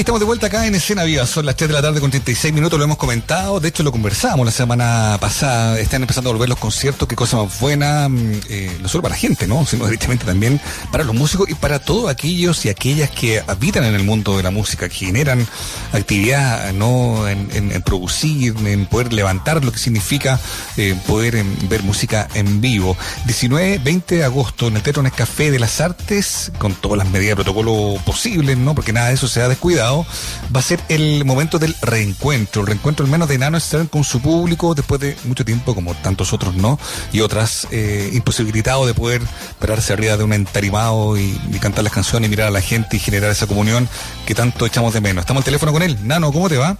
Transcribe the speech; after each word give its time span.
estamos 0.00 0.20
de 0.20 0.26
vuelta 0.26 0.48
acá 0.48 0.66
en 0.66 0.74
Escena 0.74 1.04
Viva. 1.04 1.24
Son 1.24 1.46
las 1.46 1.54
3 1.54 1.68
de 1.68 1.74
la 1.74 1.82
tarde 1.82 2.00
con 2.00 2.10
36 2.10 2.52
minutos, 2.52 2.78
lo 2.78 2.84
hemos 2.84 2.96
comentado. 2.96 3.60
De 3.60 3.68
hecho, 3.68 3.84
lo 3.84 3.92
conversamos 3.92 4.44
la 4.44 4.50
semana 4.50 5.16
pasada. 5.20 5.78
Están 5.78 6.02
empezando 6.02 6.30
a 6.30 6.32
volver 6.32 6.48
los 6.48 6.58
conciertos. 6.58 7.06
Qué 7.06 7.14
cosa 7.14 7.36
más 7.36 7.60
buena, 7.60 8.08
mm, 8.08 8.40
eh, 8.48 8.76
no 8.82 8.88
solo 8.88 9.02
para 9.02 9.14
la 9.14 9.20
gente, 9.20 9.46
¿no? 9.46 9.64
Sino 9.64 9.84
directamente 9.84 10.24
también 10.24 10.60
para 10.90 11.04
los 11.04 11.14
músicos 11.14 11.48
y 11.48 11.54
para 11.54 11.78
todos 11.78 12.10
aquellos 12.10 12.64
y 12.64 12.70
aquellas 12.70 13.10
que 13.10 13.42
habitan 13.46 13.84
en 13.84 13.94
el 13.94 14.02
mundo 14.02 14.36
de 14.36 14.42
la 14.42 14.50
música, 14.50 14.88
que 14.88 14.96
generan 14.96 15.46
actividad, 15.92 16.72
¿no? 16.72 17.28
En, 17.28 17.44
producir, 17.82 18.54
en 18.66 18.86
poder 18.86 19.12
levantar 19.12 19.64
lo 19.64 19.70
que 19.70 19.78
significa 19.78 20.40
eh, 20.76 20.96
poder 21.06 21.36
em, 21.36 21.68
ver 21.68 21.84
música 21.84 22.26
en 22.34 22.60
vivo. 22.60 22.96
19, 23.26 23.78
20 23.78 24.16
de 24.16 24.24
agosto 24.24 24.68
en 24.68 24.76
el 24.76 24.82
Teatro 24.82 25.02
Nescafé 25.02 25.52
de 25.52 25.60
las 25.60 25.80
Artes, 25.80 26.50
con 26.58 26.74
todas 26.74 26.98
las 26.98 27.08
medidas 27.10 27.32
de 27.32 27.44
protocolo 27.44 28.00
posibles, 28.04 28.56
¿no? 28.58 28.74
Porque 28.74 28.92
nada 28.92 29.08
de 29.08 29.14
eso 29.14 29.28
se 29.28 29.40
ha 29.40 29.48
descuidado, 29.48 29.83
va 29.92 30.60
a 30.60 30.62
ser 30.62 30.80
el 30.88 31.24
momento 31.24 31.58
del 31.58 31.74
reencuentro, 31.82 32.62
el 32.62 32.68
reencuentro 32.68 33.04
al 33.04 33.12
menos 33.12 33.28
de 33.28 33.38
Nano 33.38 33.58
estar 33.58 33.86
con 33.88 34.04
su 34.04 34.20
público 34.20 34.74
después 34.74 35.00
de 35.00 35.16
mucho 35.24 35.44
tiempo, 35.44 35.74
como 35.74 35.94
tantos 35.94 36.32
otros 36.32 36.54
no, 36.54 36.78
y 37.12 37.20
otras 37.20 37.68
eh, 37.70 38.10
imposibilitado 38.12 38.86
de 38.86 38.94
poder 38.94 39.20
pararse 39.58 39.92
arriba 39.92 40.16
de 40.16 40.24
un 40.24 40.32
entarimado 40.32 41.16
y, 41.18 41.38
cantar 41.60 41.84
las 41.84 41.94
canciones 41.94 42.28
y 42.28 42.30
mirar 42.30 42.48
a 42.48 42.50
la 42.50 42.60
gente 42.60 42.96
y 42.96 42.98
generar 42.98 43.30
esa 43.30 43.46
comunión 43.46 43.88
que 44.26 44.34
tanto 44.34 44.66
echamos 44.66 44.92
de 44.92 45.00
menos. 45.00 45.22
Estamos 45.22 45.40
al 45.40 45.44
teléfono 45.44 45.72
con 45.72 45.82
él. 45.82 45.96
Nano, 46.02 46.30
¿cómo 46.30 46.48
te 46.50 46.58
va? 46.58 46.76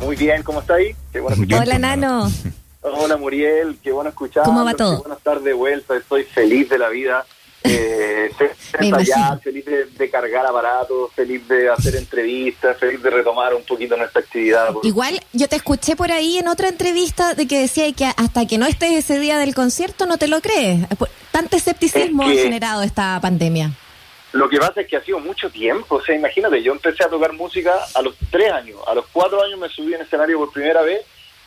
Muy 0.00 0.16
bien, 0.16 0.42
¿cómo 0.42 0.60
está 0.60 0.74
ahí? 0.74 0.96
Hola, 1.54 1.78
Nano. 1.78 2.32
Hola, 2.80 3.16
Muriel, 3.18 3.78
qué 3.82 3.92
bueno 3.92 4.08
escuchar. 4.08 4.44
¿Cómo 4.44 4.64
va 4.64 4.72
todo? 4.72 4.96
Qué 4.96 5.02
bueno 5.02 5.16
estar 5.16 5.40
de 5.40 5.52
vuelta, 5.52 5.94
estoy 5.96 6.24
feliz 6.24 6.70
de 6.70 6.78
la 6.78 6.88
vida 6.88 7.26
eh, 7.64 8.30
feliz 9.42 9.64
de, 9.64 10.10
cargar 10.10 10.46
aparatos, 10.46 11.12
feliz 11.14 11.46
de 11.48 11.70
hacer 11.70 11.96
entrevistas, 11.96 12.76
feliz 12.78 13.02
de 13.02 13.10
retomar 13.10 13.54
un 13.54 13.64
poquito 13.64 13.96
nuestra 13.96 14.20
actividad. 14.20 14.74
Igual 14.82 15.20
yo 15.32 15.48
te 15.48 15.56
escuché 15.56 15.96
por 15.96 16.10
ahí 16.10 16.38
en 16.38 16.48
otra 16.48 16.68
entrevista 16.68 17.34
de 17.34 17.46
que 17.46 17.60
decía 17.60 17.92
que 17.92 18.04
hasta 18.04 18.46
que 18.46 18.58
no 18.58 18.66
estés 18.66 18.92
ese 18.92 19.18
día 19.18 19.38
del 19.38 19.54
concierto 19.54 20.06
no 20.06 20.18
te 20.18 20.28
lo 20.28 20.40
crees. 20.40 20.86
Tanto 21.30 21.56
escepticismo 21.56 22.24
ha 22.24 22.30
generado 22.30 22.82
esta 22.82 23.18
pandemia. 23.20 23.72
Lo 24.32 24.48
que 24.48 24.58
pasa 24.58 24.80
es 24.80 24.86
que 24.86 24.96
ha 24.96 25.04
sido 25.04 25.20
mucho 25.20 25.50
tiempo, 25.50 25.96
o 25.96 26.02
sea, 26.02 26.14
imagínate, 26.14 26.62
yo 26.62 26.72
empecé 26.72 27.04
a 27.04 27.08
tocar 27.08 27.34
música 27.34 27.72
a 27.94 28.00
los 28.00 28.16
tres 28.30 28.50
años, 28.50 28.78
a 28.86 28.94
los 28.94 29.04
cuatro 29.12 29.42
años 29.42 29.58
me 29.58 29.68
subí 29.68 29.92
en 29.92 30.00
escenario 30.00 30.38
por 30.38 30.52
primera 30.52 30.80
vez 30.80 31.02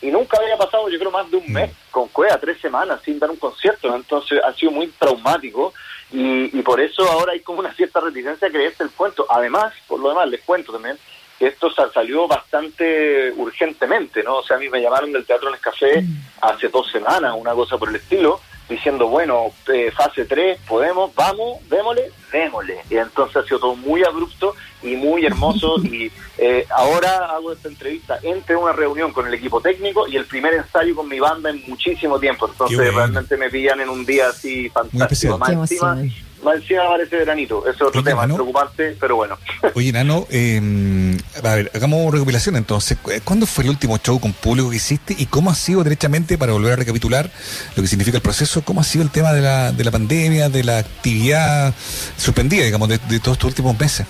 y 0.06 0.12
nunca 0.12 0.38
había 0.38 0.56
pasado, 0.56 0.88
yo 0.88 1.00
creo, 1.00 1.10
más 1.10 1.30
de 1.32 1.38
un 1.38 1.52
mes 1.52 1.72
con 1.90 2.08
Cuea, 2.10 2.40
tres 2.40 2.62
semanas 2.62 3.02
sin 3.04 3.18
dar 3.18 3.32
un 3.32 3.38
concierto, 3.38 3.94
entonces 3.96 4.40
ha 4.44 4.54
sido 4.54 4.72
muy 4.72 4.88
traumático 4.88 5.74
y, 6.12 6.62
por 6.62 6.80
eso 6.80 7.04
ahora 7.10 7.34
hay 7.34 7.40
como 7.40 7.60
una 7.60 7.74
cierta 7.74 8.00
reticencia 8.00 8.48
a 8.48 8.52
creerse 8.52 8.84
el 8.84 8.92
cuento. 8.92 9.26
Además, 9.28 9.74
por 9.88 10.00
lo 10.00 10.10
demás, 10.10 10.30
les 10.30 10.42
cuento 10.44 10.72
también 10.72 10.98
que 11.40 11.48
esto 11.48 11.70
salió 11.92 12.28
bastante 12.28 13.34
urgentemente, 13.36 14.24
¿no? 14.24 14.38
O 14.38 14.44
sea, 14.44 14.58
a 14.58 14.60
mí 14.60 14.70
me 14.70 14.82
llamaron 14.82 15.12
del 15.12 15.26
Teatro 15.26 15.50
Nescafé 15.50 16.02
mm. 16.02 16.28
hace 16.42 16.70
dos 16.70 16.90
semanas, 16.92 17.34
una 17.36 17.54
cosa 17.54 17.78
por 17.78 17.90
el 17.90 17.96
estilo, 17.96 18.40
diciendo, 18.68 19.08
bueno, 19.08 19.52
eh, 19.72 19.92
fase 19.92 20.26
3, 20.26 20.60
podemos, 20.68 21.14
vamos, 21.16 21.60
démosle, 21.70 22.12
démosle. 22.32 22.78
Y 22.90 22.98
entonces 22.98 23.38
ha 23.38 23.44
sido 23.44 23.60
todo 23.60 23.76
muy 23.76 24.04
abrupto 24.04 24.56
y 24.82 24.96
muy 24.96 25.26
hermoso. 25.26 25.78
y 25.84 26.12
eh, 26.38 26.66
ahora 26.76 27.28
hago 27.28 27.54
esta 27.54 27.68
entrevista 27.68 28.20
entre 28.24 28.56
una 28.56 28.74
reunión 28.74 29.14
con 29.14 29.28
el 29.28 29.34
equipo 29.34 29.62
técnico 29.62 30.08
y 30.08 30.16
el 30.16 30.26
primer 30.26 30.54
ensayo 30.54 30.96
con 30.96 31.08
mi 31.08 31.20
banda 31.20 31.50
en 31.50 31.64
muchísimo 31.68 32.20
tiempo. 32.20 32.48
Entonces 32.48 32.94
realmente 32.94 33.38
me 33.38 33.50
pillan 33.50 33.82
en 33.82 33.90
un 33.90 34.06
día 34.06 34.30
así 34.30 34.70
fantástico. 34.70 35.38
Más 35.38 35.50
encima, 35.52 35.98
más 36.46 36.56
encima 36.56 36.88
parece 36.88 37.18
veranito. 37.18 37.62
Ese 37.68 37.76
es 37.76 37.82
otro 37.82 38.04
tema, 38.04 38.24
preocupante, 38.24 38.96
pero 39.00 39.18
bueno. 39.18 39.38
Oye, 39.76 39.92
Nano, 39.92 40.26
eh, 40.30 41.18
a 41.44 41.56
ver, 41.56 41.72
hagamos 41.74 42.14
recopilación 42.14 42.56
entonces. 42.56 42.98
¿Cuándo 43.24 43.46
fue 43.46 43.64
el 43.66 43.72
último 43.72 43.98
show 43.98 44.20
con 44.20 44.32
público 44.32 44.70
que 44.70 44.78
hiciste 44.78 45.16
y 45.18 45.26
cómo 45.26 45.50
ha 45.50 45.56
sido 45.56 45.84
derechamente, 45.84 46.38
para 46.38 46.54
volver 46.54 46.74
a 46.74 46.76
recapitular 46.78 47.30
lo 47.76 47.82
que 47.82 47.88
significa 47.88 48.18
el 48.18 48.24
proceso, 48.24 48.64
cómo 48.64 48.82
ha 48.82 48.84
sido 48.84 49.04
el 49.04 49.12
tema 49.12 49.34
de 49.34 49.42
la, 49.42 49.72
de 49.72 49.84
la 49.84 49.92
pandemia, 49.92 50.50
de 50.50 50.64
la 50.64 50.78
actividad 50.78 51.74
suspendida, 52.18 52.64
digamos, 52.64 52.88
de, 52.88 52.98
de 52.98 53.20
todos 53.20 53.38
estos 53.38 53.50
últimos 53.50 53.78
meses? 53.80 54.06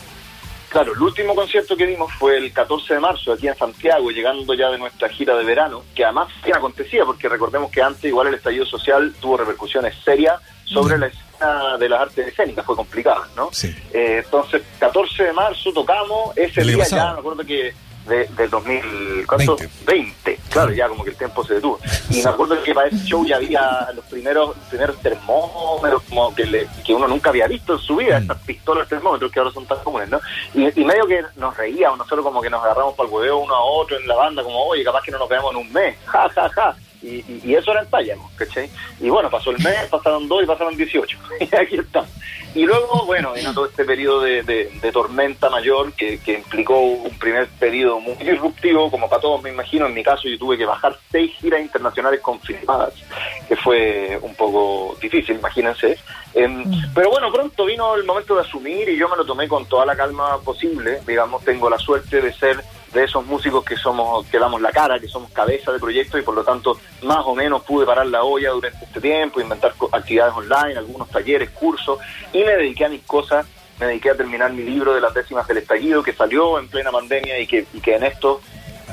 Claro, 0.69 0.93
el 0.93 1.01
último 1.01 1.33
concierto 1.33 1.77
que 1.77 1.87
dimos 1.87 2.11
fue 2.15 2.37
el 2.37 2.51
14 2.51 2.95
de 2.95 2.99
marzo 2.99 3.31
aquí 3.31 3.47
en 3.47 3.55
Santiago, 3.55 4.11
llegando 4.11 4.53
ya 4.55 4.69
de 4.69 4.77
nuestra 4.77 5.07
gira 5.07 5.33
de 5.37 5.45
verano, 5.45 5.83
que 5.95 6.03
además 6.03 6.27
¿qué 6.43 6.51
acontecía, 6.51 7.05
porque 7.05 7.29
recordemos 7.29 7.71
que 7.71 7.81
antes 7.81 8.03
igual 8.03 8.27
el 8.27 8.33
estallido 8.33 8.65
social 8.65 9.13
tuvo 9.21 9.37
repercusiones 9.37 9.95
serias 10.03 10.41
sobre 10.65 10.97
la 10.97 11.07
escena 11.07 11.24
de 11.79 11.89
las 11.89 12.01
artes 12.01 12.27
escénicas, 12.27 12.65
fue 12.65 12.75
complicada, 12.75 13.27
¿no? 13.35 13.49
Sí. 13.51 13.75
Eh, 13.93 14.21
entonces, 14.23 14.61
14 14.79 15.23
de 15.23 15.33
marzo 15.33 15.71
tocamos, 15.73 16.35
ese 16.37 16.63
día 16.63 16.85
ya, 16.85 17.13
me 17.13 17.19
acuerdo 17.19 17.43
que 17.43 17.73
de, 18.07 18.25
del 18.37 18.49
2020. 18.49 20.39
Claro, 20.49 20.71
ya 20.71 20.87
como 20.87 21.03
que 21.03 21.09
el 21.11 21.15
tiempo 21.15 21.43
se 21.43 21.55
detuvo. 21.55 21.79
Y 22.09 22.21
me 22.21 22.29
acuerdo 22.29 22.61
que 22.63 22.73
para 22.73 22.87
ese 22.87 23.03
show 23.05 23.25
ya 23.25 23.37
había 23.37 23.89
los 23.95 24.05
primeros 24.05 24.55
primeros 24.69 24.97
termómetros 25.01 26.03
como 26.07 26.33
que, 26.33 26.67
que 26.85 26.93
uno 26.93 27.07
nunca 27.07 27.29
había 27.29 27.47
visto 27.47 27.73
en 27.73 27.79
su 27.79 27.95
vida, 27.95 28.19
mm. 28.19 28.21
estas 28.21 28.37
pistolas 28.39 28.87
termómetros 28.87 29.31
que 29.31 29.39
ahora 29.39 29.51
son 29.51 29.65
tan 29.65 29.79
comunes, 29.79 30.09
¿no? 30.09 30.19
Y, 30.53 30.83
medio 30.85 31.07
que 31.07 31.21
nos 31.35 31.55
reíamos, 31.57 31.97
nosotros 31.97 32.23
como 32.23 32.41
que 32.41 32.49
nos 32.49 32.63
agarramos 32.63 32.93
para 32.95 33.09
el 33.09 33.15
hueveo 33.15 33.37
uno 33.37 33.55
a 33.55 33.63
otro 33.63 33.97
en 33.97 34.07
la 34.07 34.15
banda, 34.15 34.43
como, 34.43 34.63
oye, 34.65 34.83
capaz 34.83 35.01
que 35.01 35.11
no 35.11 35.17
nos 35.17 35.29
veamos 35.29 35.51
en 35.51 35.57
un 35.57 35.73
mes, 35.73 35.97
ja, 36.05 36.29
ja, 36.29 36.49
ja. 36.49 36.75
Y, 37.05 37.53
eso 37.53 37.71
era 37.71 37.81
en 37.81 37.89
talla, 37.89 38.15
¿cachai? 38.35 38.69
Y 38.99 39.09
bueno, 39.09 39.29
pasó 39.29 39.51
el 39.51 39.61
mes, 39.61 39.87
pasaron 39.89 40.27
dos 40.27 40.43
y 40.43 40.47
pasaron 40.47 40.75
18. 40.75 41.17
y 41.39 41.55
aquí 41.55 41.75
estamos. 41.77 42.09
Y 42.55 42.63
luego, 42.63 43.05
bueno, 43.05 43.33
vino 43.33 43.53
todo 43.53 43.65
este 43.65 43.83
periodo 43.83 44.21
de, 44.21 44.71
tormenta 44.93 45.49
mayor 45.49 45.91
que, 45.91 46.19
implicó 46.25 46.79
un 46.79 47.17
primer 47.19 47.47
periodo 47.59 47.99
muy 47.99 48.15
disruptivo, 48.15 48.89
como 48.89 49.09
para 49.09 49.21
todos 49.21 49.43
me 49.43 49.49
imagino. 49.49 49.85
En 49.87 49.93
mi 49.93 50.03
caso 50.03 50.29
yo 50.29 50.37
tuve 50.39 50.57
que 50.57 50.65
bajar 50.65 50.97
seis 51.11 51.33
giras 51.33 51.61
internacionales 51.61 52.21
confirmadas, 52.21 52.93
que 53.47 53.57
fue 53.57 54.17
un 54.21 54.33
poco 54.35 54.95
difícil, 55.01 55.35
imagínense. 55.35 55.97
Em, 56.33 56.63
pero 56.93 57.09
bueno, 57.09 57.29
pronto 57.31 57.65
vino 57.65 57.93
el 57.95 58.05
momento 58.05 58.35
de 58.35 58.41
asumir 58.41 58.87
y 58.87 58.97
yo 58.97 59.09
me 59.09 59.17
lo 59.17 59.25
tomé 59.25 59.49
con 59.49 59.65
toda 59.65 59.85
la 59.85 59.95
calma 59.95 60.37
posible. 60.39 61.01
Digamos, 61.05 61.43
tengo 61.43 61.69
la 61.69 61.77
suerte 61.77 62.21
de 62.21 62.31
ser 62.31 62.63
de 62.95 63.03
esos 63.03 63.25
músicos 63.25 63.63
que 63.63 63.75
somos 63.75 64.25
que 64.27 64.39
damos 64.39 64.61
la 64.61 64.71
cara, 64.71 64.99
que 64.99 65.07
somos 65.07 65.29
cabeza 65.31 65.71
de 65.71 65.79
proyecto 65.79 66.17
y 66.17 66.23
por 66.23 66.33
lo 66.33 66.43
tanto 66.43 66.79
más 67.03 67.23
o 67.25 67.35
menos 67.35 67.61
pude 67.63 67.85
parar 67.85 68.07
la 68.07 68.23
olla 68.23 68.51
durante 68.51 68.85
este 68.85 69.01
tiempo, 69.01 69.41
inventar 69.41 69.75
actividades 69.91 70.33
online, 70.33 70.77
algunos 70.77 71.09
talleres, 71.09 71.49
cursos 71.51 71.99
y 72.33 72.39
me 72.39 72.55
dediqué 72.55 72.85
a 72.85 72.89
mis 72.89 73.03
cosas, 73.03 73.45
me 73.79 73.87
dediqué 73.87 74.11
a 74.11 74.15
terminar 74.15 74.51
mi 74.53 74.63
libro 74.63 74.95
de 74.95 75.01
las 75.01 75.13
décimas 75.13 75.45
del 75.47 75.57
estallido 75.57 76.01
que 76.01 76.13
salió 76.13 76.57
en 76.57 76.69
plena 76.69 76.91
pandemia 76.91 77.37
y 77.39 77.45
que, 77.45 77.67
y 77.73 77.81
que 77.81 77.95
en 77.95 78.05
esto 78.05 78.41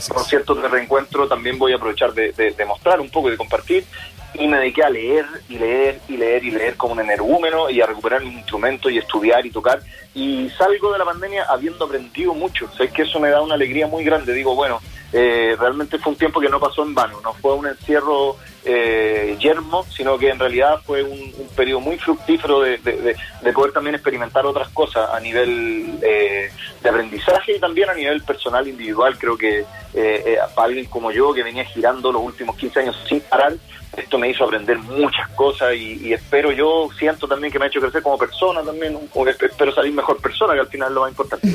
conciertos 0.08 0.60
de 0.60 0.68
reencuentro 0.68 1.28
también 1.28 1.58
voy 1.58 1.72
a 1.72 1.76
aprovechar 1.76 2.12
de, 2.12 2.32
de, 2.32 2.64
mostrar 2.64 3.00
un 3.00 3.10
poco 3.10 3.28
y 3.28 3.32
de 3.32 3.36
compartir 3.36 3.84
y 4.34 4.46
me 4.46 4.58
dediqué 4.58 4.82
a 4.82 4.90
leer 4.90 5.26
y 5.48 5.58
leer 5.58 6.00
y 6.08 6.16
leer 6.16 6.44
y 6.44 6.50
leer 6.50 6.76
como 6.76 6.94
un 6.94 7.00
energúmeno 7.00 7.68
y 7.68 7.80
a 7.80 7.86
recuperar 7.86 8.22
mi 8.24 8.32
instrumento 8.32 8.88
y 8.88 8.98
estudiar 8.98 9.44
y 9.44 9.50
tocar 9.50 9.80
y 10.14 10.50
salgo 10.50 10.92
de 10.92 10.98
la 10.98 11.04
pandemia 11.04 11.44
habiendo 11.48 11.84
aprendido 11.84 12.34
mucho. 12.34 12.70
Sé 12.76 12.88
que 12.88 13.02
eso 13.02 13.20
me 13.20 13.30
da 13.30 13.40
una 13.40 13.54
alegría 13.54 13.86
muy 13.86 14.04
grande. 14.04 14.32
Digo, 14.32 14.54
bueno, 14.54 14.80
eh, 15.12 15.56
realmente 15.58 15.98
fue 15.98 16.12
un 16.12 16.18
tiempo 16.18 16.40
que 16.40 16.48
no 16.48 16.58
pasó 16.58 16.82
en 16.82 16.94
vano, 16.94 17.20
no 17.22 17.34
fue 17.34 17.54
un 17.54 17.66
encierro 17.66 18.36
eh, 18.64 19.36
yermo, 19.40 19.84
sino 19.84 20.16
que 20.16 20.30
en 20.30 20.38
realidad 20.38 20.80
fue 20.86 21.02
un, 21.02 21.32
periodo 21.56 21.80
muy 21.80 21.98
fructífero 21.98 22.60
de, 22.60 22.78
poder 23.52 23.72
también 23.72 23.96
experimentar 23.96 24.46
otras 24.46 24.68
cosas 24.68 25.10
a 25.10 25.20
nivel 25.20 25.98
eh, 26.00 26.50
de 26.80 26.88
aprendizaje 26.88 27.56
y 27.56 27.60
también 27.60 27.90
a 27.90 27.94
nivel 27.94 28.22
personal, 28.22 28.66
individual. 28.66 29.18
Creo 29.18 29.36
que 29.36 29.64
eh, 29.94 30.38
para 30.54 30.68
alguien 30.68 30.86
como 30.86 31.10
yo, 31.10 31.34
que 31.34 31.42
venía 31.42 31.64
girando 31.64 32.12
los 32.12 32.22
últimos 32.22 32.56
15 32.56 32.80
años 32.80 32.96
sin 33.08 33.20
parar, 33.20 33.54
esto 33.96 34.16
me 34.16 34.30
hizo 34.30 34.44
aprender 34.44 34.78
muchas 34.78 35.28
cosas 35.30 35.74
y, 35.74 36.12
espero 36.12 36.52
yo, 36.52 36.88
siento 36.98 37.28
también 37.28 37.52
que 37.52 37.58
me 37.58 37.66
ha 37.66 37.68
hecho 37.68 37.80
crecer 37.80 38.02
como 38.02 38.16
persona 38.16 38.62
también, 38.62 38.98
espero 39.26 39.74
salir 39.74 39.92
mejor 39.92 40.18
persona, 40.18 40.54
que 40.54 40.60
al 40.60 40.68
final 40.68 40.88
es 40.88 40.94
lo 40.94 41.00
más 41.02 41.10
importante. 41.10 41.48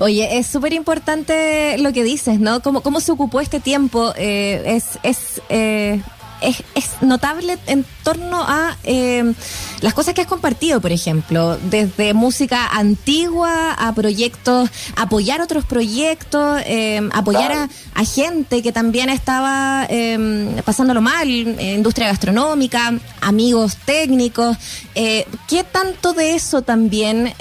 Oye, 0.00 0.38
es 0.38 0.46
súper 0.46 0.72
importante 0.72 1.76
lo 1.78 1.92
que 1.92 2.04
dices, 2.04 2.40
¿no? 2.40 2.60
¿Cómo, 2.62 2.82
cómo 2.82 3.00
se 3.00 3.12
ocupó 3.12 3.40
este 3.40 3.60
tiempo? 3.60 4.12
Eh, 4.16 4.62
es, 4.66 4.98
es 5.02 5.42
eh, 5.48 6.00
es, 6.40 6.62
es, 6.74 7.02
notable 7.02 7.58
en 7.66 7.84
torno 8.02 8.42
a 8.42 8.76
eh, 8.84 9.32
las 9.80 9.94
cosas 9.94 10.14
que 10.14 10.20
has 10.22 10.26
compartido, 10.26 10.80
por 10.80 10.92
ejemplo, 10.92 11.58
desde 11.70 12.14
música 12.14 12.66
antigua 12.66 13.72
a 13.72 13.92
proyectos, 13.94 14.70
apoyar 14.96 15.40
otros 15.40 15.64
proyectos, 15.64 16.60
eh, 16.66 17.08
apoyar 17.12 17.68
a, 17.94 18.04
gente 18.04 18.62
que 18.62 18.72
también 18.72 19.10
estaba 19.10 19.86
eh, 19.90 20.62
pasándolo 20.64 21.00
mal, 21.00 21.28
industria 21.28 22.08
gastronómica, 22.08 22.94
amigos 23.20 23.76
técnicos. 23.84 24.56
¿Qué 24.94 25.64
tanto 25.70 26.12
de 26.12 26.34
eso 26.34 26.62
también 26.62 27.34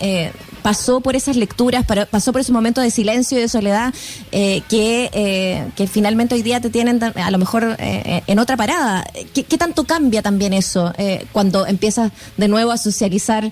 pasó 0.68 1.00
por 1.00 1.16
esas 1.16 1.38
lecturas, 1.38 1.86
pasó 2.12 2.34
por 2.34 2.42
esos 2.42 2.52
momentos 2.52 2.84
de 2.84 2.92
silencio 2.92 3.38
y 3.38 3.42
de 3.42 3.48
soledad 3.48 3.94
eh, 4.34 4.64
que, 4.68 5.10
eh, 5.14 5.66
que 5.78 5.88
finalmente 5.88 6.36
hoy 6.36 6.42
día 6.42 6.60
te 6.60 6.70
tienen 6.70 7.02
a 7.02 7.32
lo 7.32 7.38
mejor 7.38 7.78
eh, 7.80 8.22
en 8.28 8.38
otra 8.38 8.58
parada. 8.58 9.06
¿Qué, 9.34 9.58
tanto 9.58 9.86
cambia 9.86 10.22
también 10.22 10.52
eso 10.52 10.92
cuando 11.32 11.66
empiezas 11.66 12.12
de 12.36 12.50
nuevo 12.50 12.72
a 12.72 12.78
socializar 12.78 13.50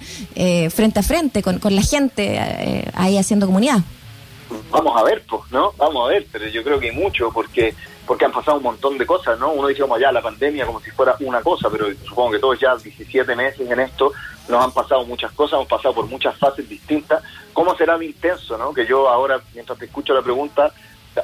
frente 0.69 0.99
a 0.99 1.03
frente 1.03 1.41
con, 1.41 1.59
con 1.59 1.73
la 1.73 1.83
gente 1.83 2.91
ahí 2.93 3.17
haciendo 3.17 3.45
comunidad? 3.45 3.79
vamos 4.69 4.93
a 4.99 5.03
ver, 5.03 5.23
pues, 5.29 5.43
¿no? 5.51 5.71
Vamos 5.77 6.05
a 6.05 6.09
ver, 6.09 6.27
pero 6.29 6.49
yo 6.49 6.63
creo 6.65 6.81
que 6.81 6.91
mucho, 6.91 7.31
porque 7.31 7.73
porque 8.05 8.25
han 8.25 8.31
pasado 8.31 8.57
un 8.57 8.63
montón 8.63 8.97
de 8.97 9.05
cosas, 9.05 9.39
¿no? 9.39 9.51
Uno 9.51 9.67
dice 9.67 9.81
como 9.81 9.97
ya 9.97 10.11
la 10.11 10.21
pandemia 10.21 10.65
como 10.65 10.79
si 10.79 10.91
fuera 10.91 11.15
una 11.19 11.41
cosa, 11.41 11.69
pero 11.69 11.87
supongo 12.07 12.31
que 12.31 12.39
todos 12.39 12.59
ya 12.59 12.75
17 12.75 13.35
meses 13.35 13.69
en 13.69 13.79
esto 13.79 14.11
nos 14.47 14.63
han 14.63 14.71
pasado 14.71 15.05
muchas 15.05 15.31
cosas, 15.31 15.53
hemos 15.53 15.67
pasado 15.67 15.95
por 15.95 16.05
muchas 16.07 16.37
fases 16.37 16.67
distintas. 16.67 17.23
¿Cómo 17.53 17.75
será 17.75 17.97
de 17.97 18.05
intenso, 18.05 18.57
no? 18.57 18.73
Que 18.73 18.85
yo 18.85 19.09
ahora, 19.09 19.41
mientras 19.53 19.77
te 19.79 19.85
escucho 19.85 20.13
la 20.13 20.21
pregunta, 20.21 20.71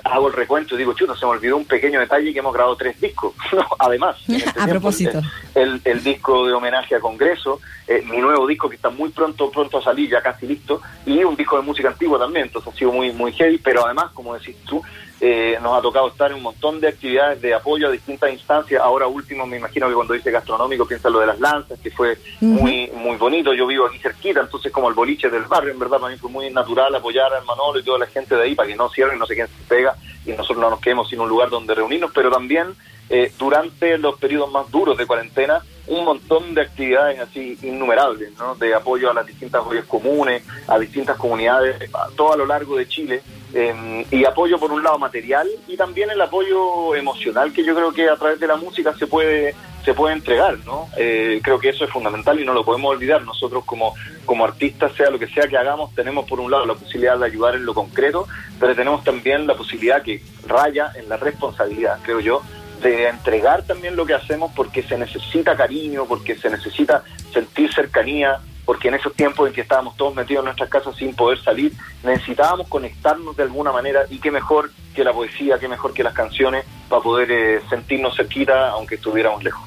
hago 0.04 0.28
el 0.28 0.34
recuento 0.34 0.76
y 0.76 0.80
digo, 0.80 0.94
chuta, 0.94 1.16
se 1.16 1.26
me 1.26 1.32
olvidó 1.32 1.58
un 1.58 1.66
pequeño 1.66 2.00
detalle 2.00 2.32
que 2.34 2.40
hemos 2.40 2.54
grabado 2.54 2.76
tres 2.76 3.00
discos. 3.00 3.34
Además, 3.80 4.18
este 4.28 4.50
a 4.60 4.68
propósito. 4.68 5.22
El, 5.54 5.82
el, 5.84 6.04
disco 6.04 6.48
de 6.48 6.54
homenaje 6.54 6.96
a 6.96 7.00
Congreso, 7.00 7.60
eh, 7.88 8.02
mi 8.10 8.18
nuevo 8.18 8.48
disco 8.48 8.70
que 8.70 8.76
está 8.76 8.90
muy 8.90 9.10
pronto 9.10 9.52
pronto 9.52 9.78
a 9.80 9.84
salir, 9.84 10.10
ya 10.10 10.22
casi 10.22 10.48
listo, 10.48 10.82
y 11.06 11.24
un 11.24 11.36
disco 11.36 11.58
de 11.58 11.64
música 11.64 11.90
antigua 11.90 12.18
también, 12.18 12.46
entonces 12.46 12.74
ha 12.74 12.78
sido 12.78 12.92
muy, 12.92 13.12
muy 13.12 13.34
heavy, 13.34 13.58
pero 13.58 13.86
además, 13.86 14.12
como 14.14 14.34
decís 14.34 14.56
tú, 14.66 14.82
eh, 15.24 15.60
nos 15.62 15.78
ha 15.78 15.82
tocado 15.84 16.08
estar 16.08 16.32
en 16.32 16.38
un 16.38 16.44
montón 16.44 16.82
de 16.82 16.88
actividades 16.88 17.40
de 17.44 17.54
apoyo 17.54 17.88
a 17.88 17.92
distintas 17.92 18.34
instancias. 18.34 18.82
Ahora 18.82 19.06
último, 19.06 19.46
me 19.46 19.58
imagino 19.58 19.88
que 19.88 19.94
cuando 19.94 20.16
dice 20.16 20.32
gastronómico 20.32 20.88
piensa 20.88 21.12
lo 21.12 21.20
de 21.20 21.28
las 21.28 21.40
lanzas, 21.40 21.80
que 21.80 21.92
fue 21.92 22.18
muy 22.40 22.90
muy 22.96 23.18
bonito. 23.18 23.54
Yo 23.54 23.68
vivo 23.68 23.86
aquí 23.86 24.00
cerquita, 24.00 24.42
entonces 24.42 24.72
como 24.72 24.90
el 24.90 24.96
boliche 24.96 25.30
del 25.30 25.44
barrio, 25.44 25.72
en 25.72 25.80
verdad 25.80 26.00
para 26.00 26.12
mí 26.12 26.18
fue 26.18 26.32
muy 26.32 26.50
natural 26.50 26.96
apoyar 26.96 27.32
al 27.34 27.46
Manolo 27.46 27.80
y 27.80 27.84
toda 27.84 28.00
la 28.00 28.08
gente 28.08 28.36
de 28.36 28.42
ahí 28.42 28.56
para 28.56 28.68
que 28.68 28.76
no 28.76 28.90
cierren, 28.90 29.20
no 29.20 29.28
sé 29.28 29.36
quién 29.36 29.48
se 29.48 29.64
pega 29.70 29.96
y 30.26 30.32
nosotros 30.32 30.58
no 30.58 30.72
nos 30.72 30.82
quedemos 30.82 31.08
sin 31.08 31.20
un 31.20 31.30
lugar 31.30 31.52
donde 31.52 31.76
reunirnos, 31.76 32.12
pero 32.16 32.32
también 32.32 32.76
eh, 33.10 33.32
durante 33.38 34.00
los 34.00 34.18
periodos 34.18 34.52
más 34.52 34.72
duros 34.72 34.98
de 34.98 35.06
cuarentena 35.06 35.62
un 35.88 36.06
montón 36.06 36.54
de 36.54 36.62
actividades 36.62 37.20
así 37.20 37.58
innumerables, 37.62 38.32
¿no? 38.38 38.56
de 38.56 38.74
apoyo 38.74 39.12
a 39.12 39.14
las 39.14 39.26
distintas 39.26 39.62
ollas 39.66 39.86
comunes, 39.86 40.44
a 40.68 40.80
distintas 40.80 41.18
comunidades, 41.18 41.92
todo 42.16 42.34
a 42.34 42.38
lo 42.38 42.46
largo 42.46 42.78
de 42.78 42.88
Chile, 42.88 43.22
em, 43.54 44.06
y 44.12 44.26
apoyo 44.26 44.60
por 44.60 44.72
un 44.72 44.84
lado 44.84 44.98
material 44.98 45.48
y 45.68 45.78
también 45.78 46.10
el 46.10 46.22
apoyo 46.22 46.96
emocional 46.96 47.54
que 47.54 47.64
yo 47.64 47.76
creo 47.76 47.92
que 47.92 48.10
a 48.10 48.16
través 48.16 48.40
de 48.40 48.48
la 48.48 48.56
música 48.56 48.94
se 48.98 49.08
puede 49.08 49.56
se 49.84 49.94
puede 49.94 50.14
entregar, 50.14 50.60
¿no? 50.66 50.88
Eh, 50.98 51.40
creo 51.44 51.60
que 51.60 51.70
eso 51.70 51.86
es 51.86 51.90
fundamental 51.90 52.40
y 52.40 52.46
no 52.46 52.54
lo 52.54 52.64
podemos 52.64 52.92
olvidar. 52.92 53.24
Nosotros 53.24 53.66
como, 53.66 53.96
como 54.26 54.46
artistas, 54.46 54.94
sea 54.94 55.10
lo 55.10 55.18
que 55.18 55.28
sea 55.28 55.48
que 55.48 55.58
hagamos, 55.58 55.94
tenemos 55.96 56.26
por 56.26 56.40
un 56.40 56.52
lado 56.52 56.66
la 56.66 56.76
posibilidad 56.76 57.18
de 57.18 57.26
ayudar 57.26 57.56
en 57.56 57.66
lo 57.66 57.74
concreto, 57.74 58.28
pero 58.60 58.76
tenemos 58.76 59.04
también 59.04 59.48
la 59.48 59.56
posibilidad 59.56 60.04
que 60.04 60.22
raya 60.48 60.92
en 60.96 61.10
la 61.10 61.18
responsabilidad, 61.18 62.00
creo 62.04 62.20
yo, 62.20 62.42
de 62.82 63.08
entregar 63.08 63.64
también 63.64 63.96
lo 63.96 64.06
que 64.06 64.14
hacemos 64.14 64.52
porque 64.56 64.84
se 64.84 64.98
necesita 64.98 65.56
cariño, 65.56 66.06
porque 66.08 66.36
se 66.36 66.50
necesita 66.50 67.04
sentir 67.34 67.74
cercanía, 67.74 68.40
porque 68.72 68.88
en 68.88 68.94
esos 68.94 69.14
tiempos 69.14 69.50
en 69.50 69.54
que 69.54 69.60
estábamos 69.60 69.98
todos 69.98 70.16
metidos 70.16 70.44
en 70.44 70.46
nuestras 70.46 70.70
casas 70.70 70.96
sin 70.96 71.14
poder 71.14 71.38
salir, 71.44 71.74
necesitábamos 72.06 72.70
conectarnos 72.70 73.36
de 73.36 73.44
alguna 73.44 73.70
manera 73.70 74.04
y 74.10 74.18
qué 74.18 74.32
mejor 74.32 74.72
que 74.96 75.04
la 75.04 75.12
poesía, 75.12 75.60
qué 75.60 75.68
mejor 75.68 75.94
que 75.94 76.04
las 76.04 76.14
canciones 76.14 76.64
para 76.88 77.02
poder 77.02 77.30
eh, 77.30 77.60
sentirnos 77.70 78.16
cerquita 78.16 78.70
aunque 78.70 78.96
estuviéramos 78.96 79.44
lejos. 79.44 79.62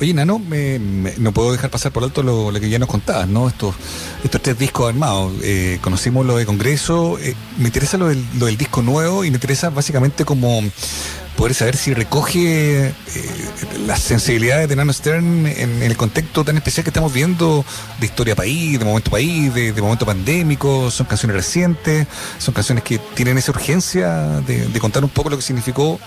Oye, 0.00 0.14
Nano, 0.14 0.38
me, 0.38 0.78
no 1.18 1.32
puedo 1.32 1.50
dejar 1.50 1.68
pasar 1.68 1.90
por 1.90 2.04
alto 2.04 2.22
lo, 2.22 2.52
que 2.60 2.70
ya 2.70 2.78
nos 2.78 2.88
contabas, 2.88 3.26
¿no? 3.26 3.48
Estos, 3.48 3.74
estos 4.22 4.40
tres 4.40 4.56
discos 4.56 4.88
armados. 4.88 5.32
Eh, 5.42 5.80
conocimos 5.82 6.24
lo 6.24 6.36
de 6.36 6.46
Congreso, 6.46 7.18
eh, 7.18 7.34
me 7.58 7.64
interesa 7.64 7.98
lo 7.98 8.06
del, 8.06 8.24
lo 8.38 8.46
del 8.46 8.56
disco 8.56 8.82
nuevo 8.82 9.24
y 9.24 9.32
me 9.32 9.36
interesa 9.36 9.70
básicamente 9.70 10.24
como 10.24 10.62
poder 11.36 11.54
saber 11.54 11.76
si 11.76 11.94
recoge 11.94 12.88
eh, 12.88 12.92
las 13.86 14.00
sensibilidades 14.00 14.68
de 14.68 14.76
Nano 14.76 14.92
Stern 14.92 15.46
en, 15.46 15.82
el 15.82 15.96
contexto 15.96 16.44
tan 16.44 16.56
especial 16.56 16.84
que 16.84 16.90
estamos 16.90 17.12
viendo 17.12 17.64
de 18.00 18.06
historia 18.06 18.34
país, 18.34 18.78
de 18.78 18.84
momento 18.84 19.10
país, 19.10 19.52
de, 19.54 19.72
momento 19.80 20.06
pandémico, 20.06 20.90
son 20.90 21.06
canciones 21.06 21.36
recientes, 21.36 22.06
son 22.38 22.54
canciones 22.54 22.84
que 22.84 22.98
tienen 23.14 23.38
esa 23.38 23.52
urgencia 23.52 24.40
de, 24.46 24.78
contar 24.78 25.02
un 25.02 25.10
poco 25.10 25.30
lo 25.30 25.36
que 25.36 25.42
significó, 25.42 25.98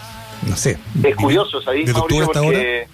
no 0.48 0.56
sé. 0.56 0.78
Es 1.04 1.16
curioso, 1.16 1.62
¿sabéis? 1.62 1.92
Porque, 1.92 2.88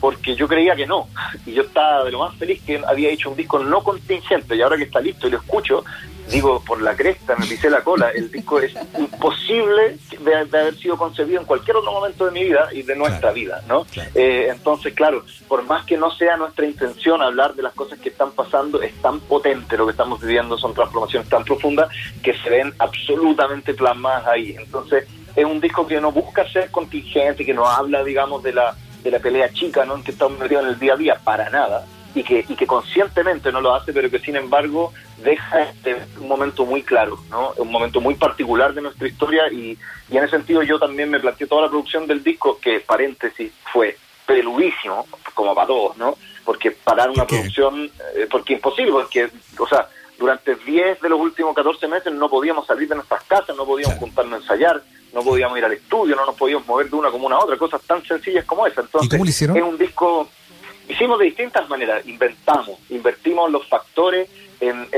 porque 0.00 0.34
yo 0.34 0.48
creía 0.48 0.74
que 0.74 0.86
no, 0.86 1.08
y 1.46 1.52
yo 1.52 1.62
estaba 1.62 2.04
de 2.04 2.12
lo 2.12 2.20
más 2.20 2.34
feliz 2.36 2.62
que 2.62 2.80
había 2.86 3.10
hecho 3.10 3.30
un 3.30 3.36
disco 3.36 3.58
no 3.58 3.82
contingente, 3.82 4.56
y 4.56 4.62
ahora 4.62 4.76
que 4.76 4.84
está 4.84 5.00
listo 5.00 5.26
y 5.26 5.30
lo 5.30 5.38
escucho, 5.38 5.84
digo, 6.30 6.62
por 6.64 6.80
la 6.82 6.94
cresta, 6.94 7.36
me 7.36 7.46
pisé 7.46 7.70
la 7.70 7.82
cola. 7.82 8.10
El 8.10 8.30
disco 8.30 8.60
es 8.60 8.74
imposible 8.98 9.96
de, 10.20 10.34
haber 10.34 10.74
sido 10.76 10.96
concebido 10.96 11.40
en 11.40 11.46
cualquier 11.46 11.76
otro 11.76 11.92
momento 11.92 12.26
de 12.26 12.32
mi 12.32 12.44
vida 12.44 12.68
y 12.72 12.82
de 12.82 12.96
nuestra 12.96 13.32
vida, 13.32 13.62
¿no? 13.68 13.86
Eh, 14.14 14.48
entonces, 14.50 14.94
claro, 14.94 15.24
por 15.46 15.62
más 15.64 15.84
que 15.84 15.96
no 15.96 16.10
sea 16.10 16.36
nuestra 16.36 16.66
intención 16.66 17.22
hablar 17.22 17.54
de 17.54 17.62
las 17.62 17.74
cosas 17.74 17.98
que 17.98 18.10
están 18.10 18.32
pasando, 18.32 18.80
es 18.82 18.94
tan 19.00 19.20
potente 19.20 19.76
lo 19.76 19.86
que 19.86 19.92
estamos 19.92 20.20
viviendo, 20.20 20.58
son 20.58 20.74
transformaciones 20.74 21.28
tan 21.28 21.44
profundas 21.44 21.88
que 22.22 22.36
se 22.38 22.50
ven 22.50 22.72
absolutamente 22.78 23.74
plasmadas 23.74 24.26
ahí. 24.26 24.54
Entonces, 24.58 25.06
es 25.34 25.44
un 25.44 25.60
disco 25.60 25.86
que 25.86 26.00
no 26.00 26.12
busca 26.12 26.48
ser 26.50 26.70
contingente, 26.70 27.44
que 27.44 27.54
no 27.54 27.66
habla, 27.66 28.02
digamos, 28.02 28.42
de 28.42 28.52
la 28.52 28.76
de 29.02 29.10
la 29.10 29.18
pelea 29.18 29.52
chica, 29.52 29.84
¿no? 29.84 29.96
En 29.96 30.02
que 30.02 30.12
estamos 30.12 30.38
metidos 30.38 30.64
en 30.64 30.70
el 30.70 30.78
día 30.78 30.94
a 30.94 30.96
día, 30.96 31.20
para 31.22 31.50
nada 31.50 31.84
y 32.14 32.22
que, 32.22 32.44
y 32.48 32.54
que 32.54 32.66
conscientemente 32.66 33.52
no 33.52 33.60
lo 33.60 33.74
hace, 33.74 33.92
pero 33.92 34.10
que 34.10 34.18
sin 34.18 34.36
embargo 34.36 34.92
deja 35.18 35.62
este, 35.62 35.96
un 36.18 36.28
momento 36.28 36.64
muy 36.64 36.82
claro, 36.82 37.18
¿no? 37.30 37.52
un 37.56 37.70
momento 37.70 38.00
muy 38.00 38.14
particular 38.14 38.74
de 38.74 38.82
nuestra 38.82 39.06
historia 39.06 39.52
y, 39.52 39.78
y 40.10 40.16
en 40.16 40.24
ese 40.24 40.36
sentido 40.36 40.62
yo 40.62 40.78
también 40.78 41.10
me 41.10 41.20
planteé 41.20 41.46
toda 41.46 41.62
la 41.62 41.68
producción 41.68 42.06
del 42.06 42.22
disco, 42.22 42.58
que 42.58 42.80
paréntesis 42.80 43.52
fue 43.72 43.96
peludísimo, 44.26 45.06
como 45.34 45.54
para 45.54 45.66
todos, 45.66 45.96
¿no? 45.96 46.16
Porque 46.44 46.70
parar 46.70 47.08
una 47.10 47.26
producción, 47.26 47.90
eh, 48.14 48.26
porque 48.30 48.54
imposible, 48.54 48.92
porque, 48.92 49.30
o 49.58 49.66
sea, 49.66 49.88
durante 50.18 50.54
10 50.54 51.00
de 51.00 51.08
los 51.08 51.18
últimos 51.18 51.54
14 51.54 51.88
meses 51.88 52.12
no 52.12 52.28
podíamos 52.28 52.66
salir 52.66 52.88
de 52.88 52.96
nuestras 52.96 53.22
casas, 53.24 53.56
no 53.56 53.64
podíamos 53.64 53.96
juntarnos 53.98 54.40
a 54.40 54.42
ensayar, 54.42 54.82
no 55.12 55.22
podíamos 55.22 55.58
ir 55.58 55.64
al 55.64 55.72
estudio, 55.72 56.16
no 56.16 56.26
nos 56.26 56.34
podíamos 56.34 56.66
mover 56.66 56.88
de 56.90 56.96
una 56.96 57.10
como 57.10 57.26
una 57.26 57.38
otra, 57.38 57.56
cosas 57.56 57.80
tan 57.82 58.04
sencillas 58.04 58.44
como 58.44 58.66
esa. 58.66 58.82
Entonces, 58.82 59.10
cómo 59.10 59.24
lo 59.24 59.30
hicieron? 59.30 59.56
Es 59.56 59.62
un 59.62 59.78
disco 59.78 60.28
Hicimos 60.88 61.18
de 61.18 61.26
distintas 61.26 61.68
maneras, 61.68 62.06
inventamos, 62.06 62.78
invertimos 62.88 63.50
los 63.52 63.66
factores 63.68 64.28
en, 64.58 64.88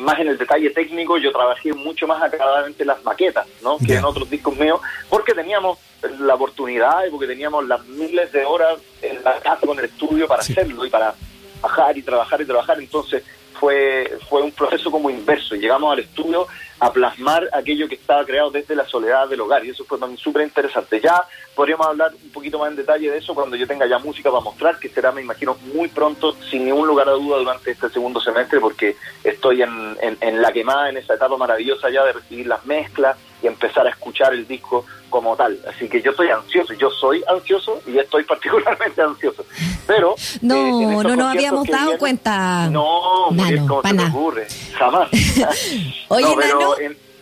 más 0.00 0.18
en 0.18 0.28
el 0.28 0.36
detalle 0.36 0.70
técnico, 0.70 1.18
yo 1.18 1.30
trabajé 1.30 1.72
mucho 1.72 2.08
más 2.08 2.20
acabadamente 2.20 2.82
en 2.82 2.88
las 2.88 3.02
maquetas, 3.04 3.46
¿no? 3.62 3.78
Que 3.78 3.94
en 3.94 4.04
otros 4.04 4.28
discos 4.28 4.56
míos, 4.56 4.80
porque 5.08 5.34
teníamos 5.34 5.78
la 6.18 6.34
oportunidad 6.34 7.06
y 7.06 7.10
porque 7.10 7.28
teníamos 7.28 7.66
las 7.68 7.86
miles 7.86 8.32
de 8.32 8.44
horas 8.44 8.78
en 9.02 9.22
la 9.22 9.38
casa 9.38 9.64
con 9.64 9.78
el 9.78 9.84
estudio 9.84 10.26
para 10.26 10.42
hacerlo 10.42 10.84
y 10.84 10.90
para 10.90 11.14
bajar 11.60 11.96
y 11.96 12.02
trabajar 12.02 12.40
y 12.40 12.44
trabajar, 12.44 12.80
entonces 12.80 13.22
fue, 13.54 14.18
fue 14.28 14.42
un 14.42 14.50
proceso 14.50 14.90
como 14.90 15.10
inverso. 15.10 15.54
Llegamos 15.54 15.92
al 15.92 16.00
estudio 16.00 16.48
a 16.80 16.92
plasmar 16.92 17.48
aquello 17.52 17.88
que 17.88 17.94
estaba 17.94 18.24
creado 18.24 18.50
desde 18.50 18.74
la 18.74 18.86
soledad 18.86 19.28
del 19.28 19.42
hogar 19.42 19.64
y 19.64 19.70
eso 19.70 19.84
fue 19.84 19.98
también 19.98 20.18
súper 20.18 20.42
interesante. 20.42 21.00
Ya 21.00 21.22
podríamos 21.54 21.86
hablar 21.86 22.12
un 22.22 22.30
poquito 22.32 22.58
más 22.58 22.70
en 22.70 22.76
detalle 22.76 23.10
de 23.10 23.18
eso 23.18 23.34
cuando 23.34 23.54
yo 23.54 23.66
tenga 23.66 23.86
ya 23.86 23.98
música 23.98 24.30
para 24.30 24.42
mostrar, 24.42 24.78
que 24.78 24.88
será, 24.88 25.12
me 25.12 25.20
imagino, 25.20 25.56
muy 25.74 25.88
pronto, 25.88 26.34
sin 26.50 26.64
ningún 26.64 26.88
lugar 26.88 27.08
a 27.08 27.12
duda, 27.12 27.38
durante 27.38 27.70
este 27.70 27.90
segundo 27.90 28.20
semestre, 28.20 28.60
porque 28.60 28.96
estoy 29.22 29.62
en, 29.62 29.96
en 30.00 30.42
la 30.42 30.52
quemada, 30.52 30.88
en 30.88 30.96
esa 30.96 31.14
etapa 31.14 31.36
maravillosa 31.36 31.90
ya 31.90 32.04
de 32.04 32.12
recibir 32.12 32.46
las 32.46 32.64
mezclas 32.64 33.16
y 33.42 33.46
empezar 33.46 33.86
a 33.86 33.90
escuchar 33.90 34.32
el 34.34 34.46
disco 34.46 34.84
como 35.08 35.36
tal. 35.36 35.58
Así 35.68 35.88
que 35.88 36.00
yo 36.02 36.10
estoy 36.10 36.28
ansioso, 36.28 36.72
yo 36.74 36.90
soy 36.90 37.22
ansioso 37.28 37.80
y 37.86 37.98
estoy 37.98 38.24
particularmente 38.28 39.02
ansioso. 39.02 39.44
Pero 39.86 40.14
no, 40.40 40.80
eh, 40.80 41.04
no 41.04 41.16
nos 41.16 41.26
habíamos 41.26 41.66
dado 41.66 41.98
cuenta. 41.98 42.68
No, 42.70 43.30
no, 43.30 43.46
se 43.46 43.60
ocurre? 44.08 44.46
Jamás. 44.78 45.08
Oye, 46.08 46.26
pero 46.36 46.74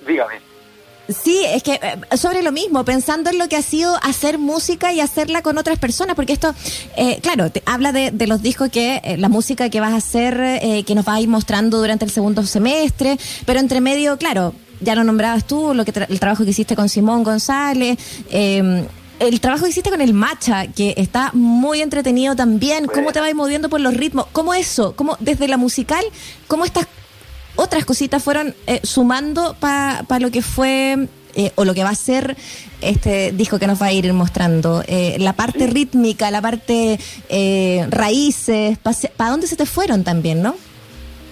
dígame. 0.07 0.49
Sí, 1.09 1.43
es 1.47 1.63
que 1.63 1.81
eh, 1.83 2.17
sobre 2.19 2.43
lo 2.43 2.53
mismo, 2.53 2.85
pensando 2.85 3.31
en 3.31 3.39
lo 3.39 3.49
que 3.49 3.57
ha 3.57 3.63
sido 3.63 3.97
hacer 4.03 4.39
música 4.39 4.93
y 4.93 5.01
hacerla 5.01 5.41
con 5.41 5.57
otras 5.57 5.79
personas, 5.79 6.15
porque 6.15 6.35
esto, 6.35 6.55
eh, 6.97 7.19
claro, 7.23 7.51
te 7.51 7.63
habla 7.65 7.93
de, 7.93 8.11
de, 8.11 8.27
los 8.27 8.43
discos 8.43 8.69
que, 8.69 9.01
eh, 9.03 9.17
la 9.17 9.31
música 9.31 9.71
que 9.71 9.81
vas 9.81 9.95
a 9.95 9.97
hacer, 9.97 10.85
que 10.85 10.95
nos 10.95 11.09
va 11.09 11.15
a 11.15 11.21
ir 11.21 11.29
mostrando 11.29 11.79
durante 11.79 12.05
el 12.05 12.11
segundo 12.11 12.45
semestre, 12.45 13.17
pero 13.47 13.59
entre 13.59 13.81
medio, 13.81 14.19
claro, 14.19 14.55
ya 14.80 14.94
lo 14.94 15.04
nombrabas 15.04 15.47
tú, 15.47 15.75
lo 15.75 15.85
que 15.85 15.92
el 16.08 16.20
trabajo 16.20 16.44
que 16.44 16.50
hiciste 16.50 16.76
con 16.76 16.88
Simón 16.88 17.23
González, 17.23 17.99
eh, 18.30 18.87
el 19.18 19.40
trabajo 19.40 19.64
que 19.64 19.70
hiciste 19.70 19.90
con 19.90 20.00
el 20.00 20.14
Macha, 20.14 20.68
que 20.68 20.94
está 20.97 21.30
muy 21.32 21.80
entretenido 21.82 22.37
también, 22.37 22.87
cómo 22.87 23.12
te 23.12 23.20
vas 23.20 23.35
moviendo 23.35 23.68
por 23.68 23.80
los 23.80 23.94
ritmos, 23.94 24.26
cómo 24.32 24.54
eso, 24.54 24.94
cómo 24.94 25.16
desde 25.20 25.49
la 25.49 25.56
musical, 25.56 26.04
cómo 26.47 26.64
estas 26.64 26.87
otras 27.56 27.85
cositas 27.85 28.23
fueron 28.23 28.54
eh, 28.68 28.80
sumando 28.85 29.56
para 29.58 30.20
lo 30.20 30.30
que 30.30 30.42
fue 30.42 31.08
eh, 31.35 31.52
o 31.56 31.64
lo 31.64 31.75
que 31.75 31.82
va 31.82 31.90
a 31.90 31.94
ser 31.97 32.37
este 32.80 33.32
disco 33.32 33.58
que 33.58 33.66
nos 33.66 33.82
va 33.82 33.87
a 33.87 33.92
ir 33.92 34.12
mostrando. 34.12 34.85
la 35.18 35.32
parte 35.32 35.66
rítmica, 35.66 36.30
la 36.30 36.40
parte 36.40 37.00
raíces, 37.90 38.78
¿para 39.16 39.30
dónde 39.30 39.49
se 39.49 39.56
te 39.56 39.66
fueron 39.66 40.04
también, 40.04 40.40
no? 40.40 40.54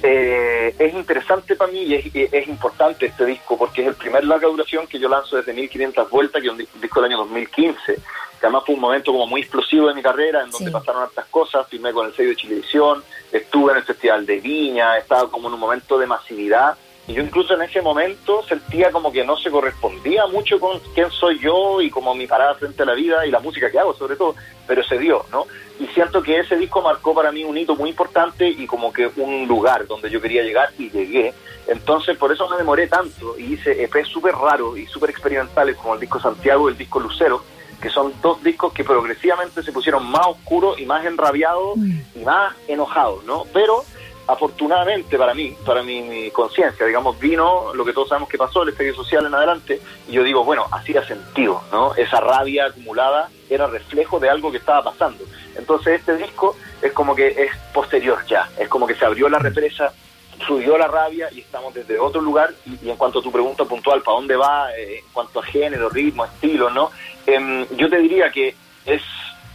Eh, 0.08 0.72
es 0.78 0.94
interesante 0.94 1.56
para 1.56 1.72
mí 1.72 1.80
y 1.80 2.28
es, 2.30 2.46
importante 2.46 3.06
este 3.06 3.26
disco 3.26 3.58
porque 3.58 3.82
es 3.82 3.88
el 3.88 3.94
primer 3.96 4.24
larga 4.24 4.46
duración 4.46 4.86
que 4.86 5.00
yo 5.00 5.08
lanzo 5.08 5.36
desde 5.36 5.52
1500 5.52 6.08
vueltas, 6.08 6.40
que 6.40 6.46
es 6.46 6.52
un 6.52 6.80
disco 6.80 7.00
del 7.00 7.10
año 7.10 7.18
2015, 7.22 7.94
que 7.94 8.02
además 8.40 8.62
fue 8.64 8.76
un 8.76 8.82
momento 8.82 9.10
como 9.10 9.26
muy 9.26 9.40
explosivo 9.40 9.88
de 9.88 9.94
mi 9.94 10.02
carrera, 10.02 10.44
en 10.44 10.50
donde 10.52 10.70
pasaron 10.70 11.02
hartas 11.02 11.26
cosas, 11.26 11.66
firmé 11.66 11.92
con 11.92 12.06
el 12.06 12.14
sello 12.14 12.28
de 12.28 12.36
Chilevisión, 12.36 13.02
estuve 13.32 13.72
en 13.72 13.78
el 13.78 13.82
Festival 13.82 14.24
de 14.24 14.38
Viña, 14.38 14.96
estaba 14.96 15.28
como 15.28 15.48
en 15.48 15.54
un 15.54 15.60
momento 15.60 15.98
de 15.98 16.06
masividad 16.06 16.76
Y 17.08 17.14
yo 17.14 17.22
incluso 17.22 17.54
en 17.54 17.62
ese 17.62 17.80
momento 17.82 18.42
sentía 18.48 18.90
como 18.90 19.12
que 19.12 19.24
no 19.24 19.36
se 19.36 19.50
correspondía 19.50 20.26
mucho 20.26 20.58
con 20.58 20.80
quién 20.94 21.10
soy 21.10 21.38
yo 21.38 21.80
y 21.80 21.88
como 21.88 22.14
mi 22.14 22.26
parada 22.26 22.54
frente 22.54 22.82
a 22.82 22.86
la 22.86 22.94
vida 22.94 23.24
y 23.24 23.30
la 23.30 23.38
música 23.38 23.70
que 23.70 23.78
hago 23.78 23.94
sobre 23.94 24.16
todo, 24.16 24.34
pero 24.66 24.82
se 24.82 24.98
dio, 24.98 25.24
¿no? 25.30 25.46
Y 25.78 25.86
siento 25.88 26.20
que 26.22 26.38
ese 26.38 26.56
disco 26.56 26.82
marcó 26.82 27.14
para 27.14 27.30
mí 27.30 27.44
un 27.44 27.56
hito 27.56 27.76
muy 27.76 27.90
importante 27.90 28.48
y 28.48 28.66
como 28.66 28.92
que 28.92 29.08
un 29.16 29.46
lugar 29.46 29.86
donde 29.86 30.10
yo 30.10 30.20
quería 30.20 30.42
llegar 30.42 30.70
y 30.78 30.90
llegué. 30.90 31.32
Entonces 31.68 32.16
por 32.16 32.32
eso 32.32 32.48
me 32.48 32.56
demoré 32.56 32.88
tanto 32.88 33.38
y 33.38 33.54
hice 33.54 33.84
EPs 33.84 34.08
súper 34.08 34.34
raros 34.34 34.76
y 34.76 34.86
súper 34.86 35.10
experimentales 35.10 35.76
como 35.76 35.94
el 35.94 36.00
disco 36.00 36.18
Santiago 36.18 36.68
y 36.68 36.72
el 36.72 36.78
disco 36.78 36.98
Lucero, 36.98 37.44
que 37.80 37.90
son 37.90 38.12
dos 38.20 38.42
discos 38.42 38.72
que 38.72 38.82
progresivamente 38.82 39.62
se 39.62 39.70
pusieron 39.70 40.10
más 40.10 40.26
oscuros 40.26 40.78
y 40.80 40.86
más 40.86 41.04
enrabiados 41.04 41.76
mm. 41.76 42.00
y 42.16 42.24
más 42.24 42.54
enojados, 42.66 43.24
¿no? 43.24 43.44
Pero 43.52 43.84
afortunadamente 44.26 45.16
para 45.16 45.34
mí, 45.34 45.56
para 45.64 45.82
mi, 45.82 46.30
conciencia, 46.30 46.86
digamos, 46.86 47.18
vino 47.18 47.72
lo 47.74 47.84
que 47.84 47.92
todos 47.92 48.08
sabemos 48.08 48.28
que 48.28 48.38
pasó, 48.38 48.62
el 48.62 48.70
estallido 48.70 48.96
social 48.96 49.26
en 49.26 49.34
adelante, 49.34 49.80
y 50.08 50.12
yo 50.12 50.22
digo, 50.22 50.44
bueno, 50.44 50.66
hacía 50.72 51.06
sentido, 51.06 51.62
¿no? 51.70 51.94
Esa 51.94 52.20
rabia 52.20 52.66
acumulada 52.66 53.30
era 53.48 53.66
reflejo 53.66 54.18
de 54.18 54.28
algo 54.28 54.50
que 54.50 54.58
estaba 54.58 54.82
pasando. 54.82 55.24
Entonces 55.56 56.00
este 56.00 56.16
disco 56.16 56.56
es 56.82 56.92
como 56.92 57.14
que 57.14 57.28
es 57.28 57.50
posterior 57.72 58.18
ya, 58.26 58.48
es 58.58 58.68
como 58.68 58.86
que 58.86 58.94
se 58.94 59.04
abrió 59.04 59.28
la 59.28 59.38
represa, 59.38 59.92
subió 60.46 60.76
la 60.76 60.88
rabia 60.88 61.28
y 61.32 61.40
estamos 61.40 61.72
desde 61.72 61.98
otro 61.98 62.20
lugar, 62.20 62.52
y, 62.66 62.90
en 62.90 62.96
cuanto 62.96 63.20
a 63.20 63.22
tu 63.22 63.32
pregunta 63.32 63.64
puntual, 63.64 64.02
¿para 64.02 64.16
dónde 64.16 64.36
va? 64.36 64.74
Eh, 64.76 64.98
en 64.98 65.04
cuanto 65.12 65.40
a 65.40 65.44
género, 65.44 65.88
ritmo, 65.88 66.24
estilo, 66.24 66.68
¿no? 66.70 66.90
Em, 67.26 67.66
yo 67.76 67.88
te 67.88 67.98
diría 67.98 68.30
que 68.30 68.54
es 68.84 69.02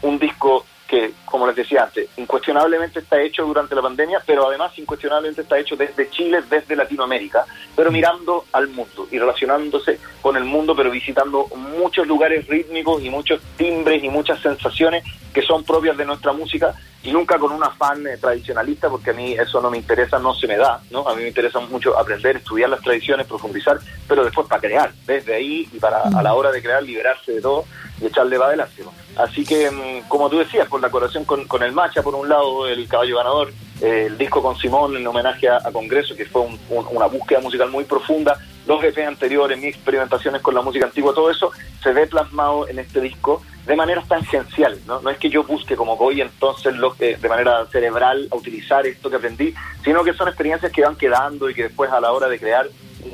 un 0.01 0.17
disco 0.17 0.65
que, 0.91 1.13
como 1.23 1.47
les 1.47 1.55
decía 1.55 1.83
antes, 1.83 2.09
incuestionablemente 2.17 2.99
está 2.99 3.21
hecho 3.21 3.45
durante 3.45 3.73
la 3.73 3.81
pandemia, 3.81 4.21
pero 4.25 4.49
además 4.49 4.77
incuestionablemente 4.77 5.43
está 5.43 5.57
hecho 5.57 5.77
desde 5.77 6.09
Chile, 6.09 6.41
desde 6.49 6.75
Latinoamérica, 6.75 7.45
pero 7.73 7.89
mm. 7.89 7.93
mirando 7.93 8.43
al 8.51 8.67
mundo 8.67 9.07
y 9.09 9.17
relacionándose 9.17 9.99
con 10.21 10.35
el 10.35 10.43
mundo, 10.43 10.75
pero 10.75 10.91
visitando 10.91 11.47
muchos 11.55 12.05
lugares 12.05 12.45
rítmicos 12.45 13.01
y 13.01 13.09
muchos 13.09 13.39
timbres 13.55 14.03
y 14.03 14.09
muchas 14.09 14.41
sensaciones 14.41 15.05
que 15.33 15.41
son 15.41 15.63
propias 15.63 15.95
de 15.95 16.03
nuestra 16.03 16.33
música 16.33 16.75
y 17.03 17.13
nunca 17.13 17.39
con 17.39 17.53
un 17.53 17.63
afán 17.63 18.05
eh, 18.05 18.17
tradicionalista, 18.17 18.89
porque 18.89 19.11
a 19.11 19.13
mí 19.13 19.31
eso 19.31 19.61
no 19.61 19.71
me 19.71 19.77
interesa, 19.77 20.19
no 20.19 20.35
se 20.35 20.45
me 20.45 20.57
da, 20.57 20.81
¿no? 20.91 21.07
A 21.07 21.15
mí 21.15 21.21
me 21.21 21.29
interesa 21.29 21.61
mucho 21.61 21.97
aprender, 21.97 22.35
estudiar 22.35 22.69
las 22.69 22.81
tradiciones, 22.81 23.27
profundizar, 23.27 23.79
pero 24.09 24.25
después 24.25 24.45
para 24.45 24.59
crear, 24.59 24.91
desde 25.07 25.35
ahí 25.35 25.69
y 25.71 25.79
para 25.79 26.01
a 26.01 26.21
la 26.21 26.33
hora 26.33 26.51
de 26.51 26.61
crear 26.61 26.83
liberarse 26.83 27.31
de 27.31 27.41
todo 27.41 27.63
y 28.01 28.07
echarle 28.07 28.37
va 28.37 28.47
adelante. 28.47 28.83
Así 29.15 29.45
que, 29.45 29.69
mm, 29.69 30.07
como 30.07 30.29
tú 30.29 30.39
decías, 30.39 30.67
por 30.67 30.81
la 30.81 30.89
colaboración 30.89 31.25
con, 31.25 31.63
el 31.63 31.71
Macha, 31.71 32.01
por 32.01 32.15
un 32.15 32.27
lado, 32.27 32.67
el 32.67 32.87
caballo 32.87 33.17
ganador, 33.17 33.53
eh, 33.81 34.05
el 34.07 34.17
disco 34.17 34.41
con 34.41 34.57
Simón 34.57 34.97
en 34.97 35.05
homenaje 35.05 35.49
a, 35.49 35.59
Congreso, 35.71 36.15
que 36.15 36.25
fue 36.25 36.43
una 36.69 37.07
búsqueda 37.07 37.39
musical 37.39 37.69
muy 37.69 37.83
profunda, 37.83 38.37
los 38.67 38.83
EPs 38.83 39.07
anteriores, 39.07 39.57
mis 39.57 39.75
experimentaciones 39.75 40.41
con 40.41 40.53
la 40.53 40.61
música 40.61 40.85
antigua, 40.85 41.13
todo 41.13 41.29
eso 41.31 41.51
se 41.81 41.91
ve 41.91 42.07
plasmado 42.07 42.67
en 42.67 42.79
este 42.79 43.01
disco 43.01 43.41
de 43.65 43.75
manera 43.75 44.03
tangencial, 44.07 44.79
¿no? 44.85 45.01
No 45.01 45.09
es 45.09 45.17
que 45.17 45.29
yo 45.29 45.43
busque 45.43 45.75
como 45.75 45.97
voy 45.97 46.21
entonces 46.21 46.75
lo, 46.75 46.93
de 46.93 47.17
manera 47.27 47.65
cerebral 47.67 48.27
a 48.31 48.35
utilizar 48.35 48.85
esto 48.85 49.09
que 49.09 49.15
aprendí, 49.15 49.53
sino 49.83 50.03
que 50.03 50.13
son 50.13 50.27
experiencias 50.27 50.71
que 50.71 50.81
van 50.83 50.95
quedando 50.95 51.49
y 51.49 51.53
que 51.53 51.63
después 51.63 51.91
a 51.91 51.99
la 51.99 52.11
hora 52.11 52.27
de 52.27 52.39
crear 52.39 52.67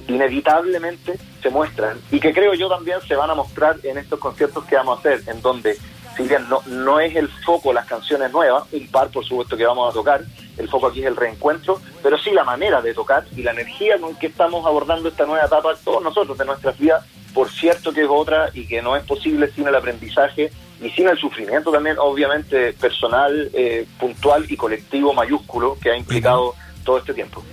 inevitablemente 0.08 1.18
se 1.42 1.50
muestran 1.50 2.00
y 2.12 2.20
que 2.20 2.34
creo 2.34 2.54
yo 2.54 2.70
también 2.70 3.00
se 3.08 3.16
van 3.16 3.30
a 3.30 3.36
mostrar 3.36 3.78
en 3.84 3.98
estos 3.98 4.20
conciertos 4.20 4.66
que 4.66 4.76
vamos 4.76 4.98
a 4.98 5.00
hacer, 5.00 5.22
en 5.28 5.42
donde 5.42 5.78
si 6.16 6.24
bien 6.24 6.50
no, 6.50 6.62
no 6.66 7.00
es 7.00 7.16
el 7.16 7.30
foco 7.46 7.72
las 7.72 7.86
canciones 7.86 8.32
nuevas, 8.32 8.64
un 8.72 8.88
par 8.88 9.10
por 9.10 9.24
supuesto 9.24 9.56
que 9.56 9.66
vamos 9.66 9.90
a 9.90 9.94
tocar, 9.94 10.22
el 10.58 10.68
foco 10.68 10.88
aquí 10.88 11.02
es 11.02 11.06
el 11.06 11.16
reencuentro, 11.16 11.80
pero 12.02 12.18
sí 12.18 12.32
la 12.32 12.44
manera 12.44 12.82
de 12.82 12.94
tocar 12.94 13.26
y 13.36 13.44
la 13.44 13.52
energía 13.52 14.00
con 14.00 14.16
que 14.16 14.28
estamos 14.28 14.66
abordando 14.66 15.10
esta 15.10 15.26
nueva 15.26 15.46
etapa 15.46 15.76
todos 15.84 16.04
nosotros 16.04 16.38
de 16.38 16.46
nuestras 16.46 16.78
vidas, 16.80 17.06
por 17.34 17.50
cierto 17.50 17.94
que 17.94 18.02
es 18.02 18.10
otra 18.10 18.50
y 18.54 18.66
que 18.66 18.82
no 18.82 18.96
es 18.96 19.04
posible 19.04 19.52
sin 19.52 19.68
el 19.68 19.76
aprendizaje 19.76 20.52
y 20.82 20.90
sin 20.90 21.08
el 21.08 21.18
sufrimiento 21.18 21.72
también 21.72 21.98
obviamente 22.00 22.74
personal, 22.74 23.50
eh, 23.54 23.86
puntual 24.00 24.46
y 24.50 24.58
colectivo 24.58 25.14
mayúsculo 25.14 25.78
que 25.80 25.92
ha 25.92 25.98
implicado 25.98 26.56
todo 26.84 26.98
este 26.98 27.14
tiempo. 27.14 27.44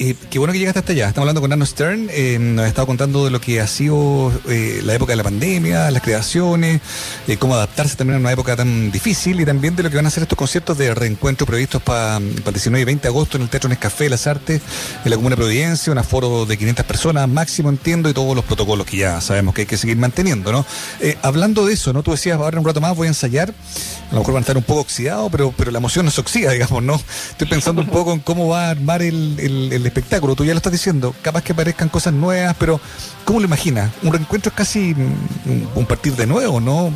Eh, 0.00 0.16
qué 0.28 0.40
bueno 0.40 0.52
que 0.52 0.58
llegaste 0.58 0.80
hasta 0.80 0.92
allá. 0.92 1.08
Estamos 1.08 1.24
hablando 1.24 1.40
con 1.40 1.52
Arno 1.52 1.64
Stern. 1.64 2.08
Eh, 2.10 2.36
nos 2.40 2.64
ha 2.64 2.68
estado 2.68 2.86
contando 2.86 3.24
de 3.24 3.30
lo 3.30 3.40
que 3.40 3.60
ha 3.60 3.66
sido 3.68 4.32
eh, 4.48 4.80
la 4.84 4.94
época 4.94 5.12
de 5.12 5.16
la 5.16 5.22
pandemia, 5.22 5.88
las 5.92 6.02
creaciones, 6.02 6.80
eh, 7.28 7.36
cómo 7.36 7.54
adaptarse 7.54 7.94
también 7.94 8.16
a 8.16 8.20
una 8.20 8.32
época 8.32 8.56
tan 8.56 8.90
difícil 8.90 9.40
y 9.40 9.44
también 9.44 9.76
de 9.76 9.84
lo 9.84 9.90
que 9.90 9.96
van 9.96 10.06
a 10.06 10.10
ser 10.10 10.24
estos 10.24 10.36
conciertos 10.36 10.76
de 10.78 10.92
reencuentro 10.94 11.46
previstos 11.46 11.80
para 11.80 12.16
el 12.16 12.42
19 12.42 12.80
y 12.80 12.84
20 12.84 13.02
de 13.02 13.08
agosto 13.08 13.36
en 13.36 13.44
el 13.44 13.48
Teatro 13.48 13.68
Nescafé 13.68 14.08
Las 14.08 14.26
Artes, 14.26 14.60
en 15.04 15.10
la 15.10 15.16
Comuna 15.16 15.36
de 15.36 15.42
Providencia, 15.42 15.92
un 15.92 15.98
aforo 15.98 16.44
de 16.44 16.56
500 16.56 16.84
personas 16.86 17.28
máximo, 17.28 17.68
entiendo, 17.68 18.10
y 18.10 18.14
todos 18.14 18.34
los 18.34 18.44
protocolos 18.44 18.86
que 18.86 18.96
ya 18.96 19.20
sabemos 19.20 19.54
que 19.54 19.62
hay 19.62 19.66
que 19.66 19.76
seguir 19.76 19.96
manteniendo, 19.96 20.50
¿no? 20.50 20.66
hablando 21.22 21.66
de 21.66 21.74
eso, 21.74 21.92
¿no? 21.92 22.02
Tú 22.02 22.12
decías, 22.12 22.38
ahora 22.38 22.58
un 22.58 22.64
rato 22.64 22.80
más 22.80 22.96
voy 22.96 23.06
a 23.06 23.10
ensayar, 23.10 23.50
a 23.50 24.12
lo 24.12 24.20
mejor 24.20 24.34
van 24.34 24.40
a 24.40 24.44
estar 24.44 24.56
un 24.56 24.62
poco 24.64 24.80
oxidados, 24.80 25.30
pero, 25.30 25.54
pero 25.56 25.70
la 25.70 25.78
emoción 25.78 26.04
no 26.04 26.10
se 26.10 26.20
oxida, 26.20 26.50
digamos, 26.52 26.82
¿no? 26.82 27.00
Estoy 27.30 27.46
pensando 27.46 27.80
un 27.82 27.88
poco 27.88 28.12
en 28.12 28.20
cómo 28.20 28.48
va 28.48 28.66
a 28.66 28.70
armar 28.70 29.02
el 29.02 29.83
espectáculo. 29.86 30.34
Tú 30.34 30.44
ya 30.44 30.52
lo 30.52 30.58
estás 30.58 30.72
diciendo, 30.72 31.14
capaz 31.22 31.42
que 31.42 31.52
aparezcan 31.52 31.88
cosas 31.88 32.12
nuevas, 32.12 32.54
pero 32.58 32.80
¿cómo 33.24 33.40
lo 33.40 33.46
imaginas? 33.46 33.90
Un 34.02 34.12
reencuentro 34.12 34.50
es 34.50 34.56
casi 34.56 34.94
un, 35.74 35.86
partir 35.86 36.16
de 36.16 36.26
nuevo, 36.26 36.60
¿no? 36.60 36.92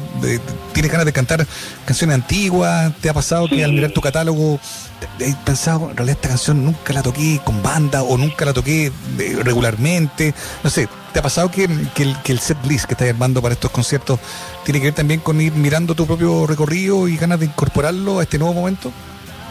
¿Tienes 0.72 0.90
ganas 0.90 1.06
de 1.06 1.12
cantar 1.12 1.46
canciones 1.84 2.14
antiguas? 2.14 2.92
¿Te 3.00 3.08
ha 3.08 3.14
pasado 3.14 3.48
que 3.48 3.64
al 3.64 3.72
mirar 3.72 3.90
tu 3.90 4.00
catálogo 4.00 4.60
has 5.24 5.36
pensado, 5.44 5.90
en 5.90 5.96
realidad 5.96 6.16
esta 6.16 6.28
canción 6.28 6.64
nunca 6.64 6.92
la 6.92 7.02
toqué 7.02 7.40
con 7.44 7.62
banda 7.62 8.02
o 8.02 8.16
nunca 8.16 8.44
la 8.44 8.52
toqué 8.52 8.92
eh, 9.18 9.38
regularmente? 9.42 10.34
No 10.62 10.70
sé, 10.70 10.88
¿te 11.12 11.18
ha 11.18 11.22
pasado 11.22 11.50
que, 11.50 11.64
el, 11.64 12.16
que 12.22 12.32
el 12.32 12.38
set 12.38 12.58
list 12.66 12.86
que 12.86 12.94
estás 12.94 13.08
armando 13.08 13.42
para 13.42 13.54
estos 13.54 13.70
conciertos 13.70 14.18
tiene 14.64 14.80
que 14.80 14.86
ver 14.86 14.94
también 14.94 15.20
con 15.20 15.40
ir 15.40 15.52
mirando 15.52 15.94
tu 15.94 16.06
propio 16.06 16.46
recorrido 16.46 17.08
y 17.08 17.16
ganas 17.16 17.40
de 17.40 17.46
incorporarlo 17.46 18.18
a 18.18 18.22
este 18.22 18.38
nuevo 18.38 18.54
momento? 18.54 18.92